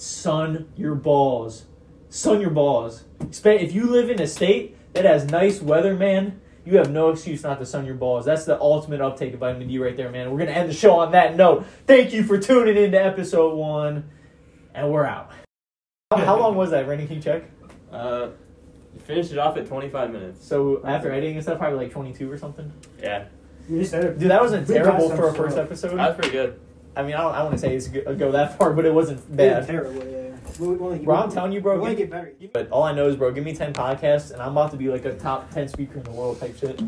Sun 0.00 0.72
your 0.78 0.94
balls. 0.94 1.66
Sun 2.08 2.40
your 2.40 2.48
balls. 2.48 3.04
If 3.20 3.74
you 3.74 3.84
live 3.86 4.08
in 4.08 4.18
a 4.18 4.26
state 4.26 4.74
that 4.94 5.04
has 5.04 5.26
nice 5.26 5.60
weather, 5.60 5.94
man, 5.94 6.40
you 6.64 6.78
have 6.78 6.90
no 6.90 7.10
excuse 7.10 7.42
not 7.42 7.58
to 7.58 7.66
sun 7.66 7.84
your 7.84 7.96
balls. 7.96 8.24
That's 8.24 8.46
the 8.46 8.58
ultimate 8.58 9.02
uptake 9.02 9.34
of 9.34 9.40
vitamin 9.40 9.68
D 9.68 9.78
right 9.78 9.94
there, 9.94 10.10
man. 10.10 10.30
We're 10.30 10.38
gonna 10.38 10.52
end 10.52 10.70
the 10.70 10.74
show 10.74 10.98
on 11.00 11.12
that 11.12 11.36
note. 11.36 11.66
Thank 11.86 12.14
you 12.14 12.24
for 12.24 12.38
tuning 12.38 12.82
in 12.82 12.92
to 12.92 13.04
episode 13.04 13.54
one, 13.56 14.08
and 14.74 14.90
we're 14.90 15.04
out. 15.04 15.32
How, 16.12 16.16
how 16.16 16.40
long 16.40 16.56
was 16.56 16.70
that, 16.70 16.88
Randy? 16.88 17.06
Can 17.06 17.16
you 17.16 17.22
check? 17.22 17.44
Uh, 17.92 18.28
you 18.94 19.00
finished 19.00 19.32
it 19.32 19.38
off 19.38 19.58
at 19.58 19.66
25 19.66 20.10
minutes. 20.12 20.46
So 20.46 20.82
after 20.82 21.12
editing 21.12 21.34
and 21.34 21.42
stuff, 21.42 21.58
probably 21.58 21.76
like 21.78 21.92
twenty-two 21.92 22.32
or 22.32 22.38
something. 22.38 22.72
Yeah, 23.02 23.26
You 23.68 23.80
just 23.80 23.90
said 23.90 24.18
Dude, 24.18 24.30
that 24.30 24.40
wasn't 24.40 24.66
terrible 24.66 25.10
for 25.10 25.28
a 25.28 25.34
first 25.34 25.58
episode. 25.58 25.98
that 25.98 26.16
was 26.16 26.26
pretty 26.26 26.32
good. 26.32 26.58
I 26.96 27.02
mean, 27.02 27.14
I 27.14 27.22
don't, 27.22 27.34
I 27.34 27.42
want 27.42 27.54
to 27.54 27.58
say 27.58 27.74
it's 27.74 27.88
go, 27.88 28.14
go 28.14 28.32
that 28.32 28.56
far, 28.58 28.72
but 28.72 28.84
it 28.84 28.92
wasn't 28.92 29.36
Bad. 29.36 29.66
Terrible, 29.66 30.04
yeah. 30.06 30.36
We, 30.58 30.68
we 30.68 30.78
only, 30.84 30.98
Bro, 30.98 31.14
I'm 31.16 31.30
telling 31.32 31.52
you, 31.52 31.60
bro. 31.60 31.78
We 31.80 31.88
give- 31.90 31.98
get 31.98 32.10
better. 32.10 32.32
But 32.52 32.70
all 32.70 32.82
I 32.82 32.92
know 32.92 33.06
is, 33.08 33.16
bro, 33.16 33.30
give 33.30 33.44
me 33.44 33.54
ten 33.54 33.72
podcasts, 33.72 34.32
and 34.32 34.42
I'm 34.42 34.52
about 34.52 34.70
to 34.72 34.76
be 34.76 34.88
like 34.88 35.04
a 35.04 35.14
top 35.14 35.50
ten 35.52 35.68
speaker 35.68 35.98
in 35.98 36.02
the 36.04 36.10
world 36.10 36.40
type 36.40 36.56
shit. 36.58 36.80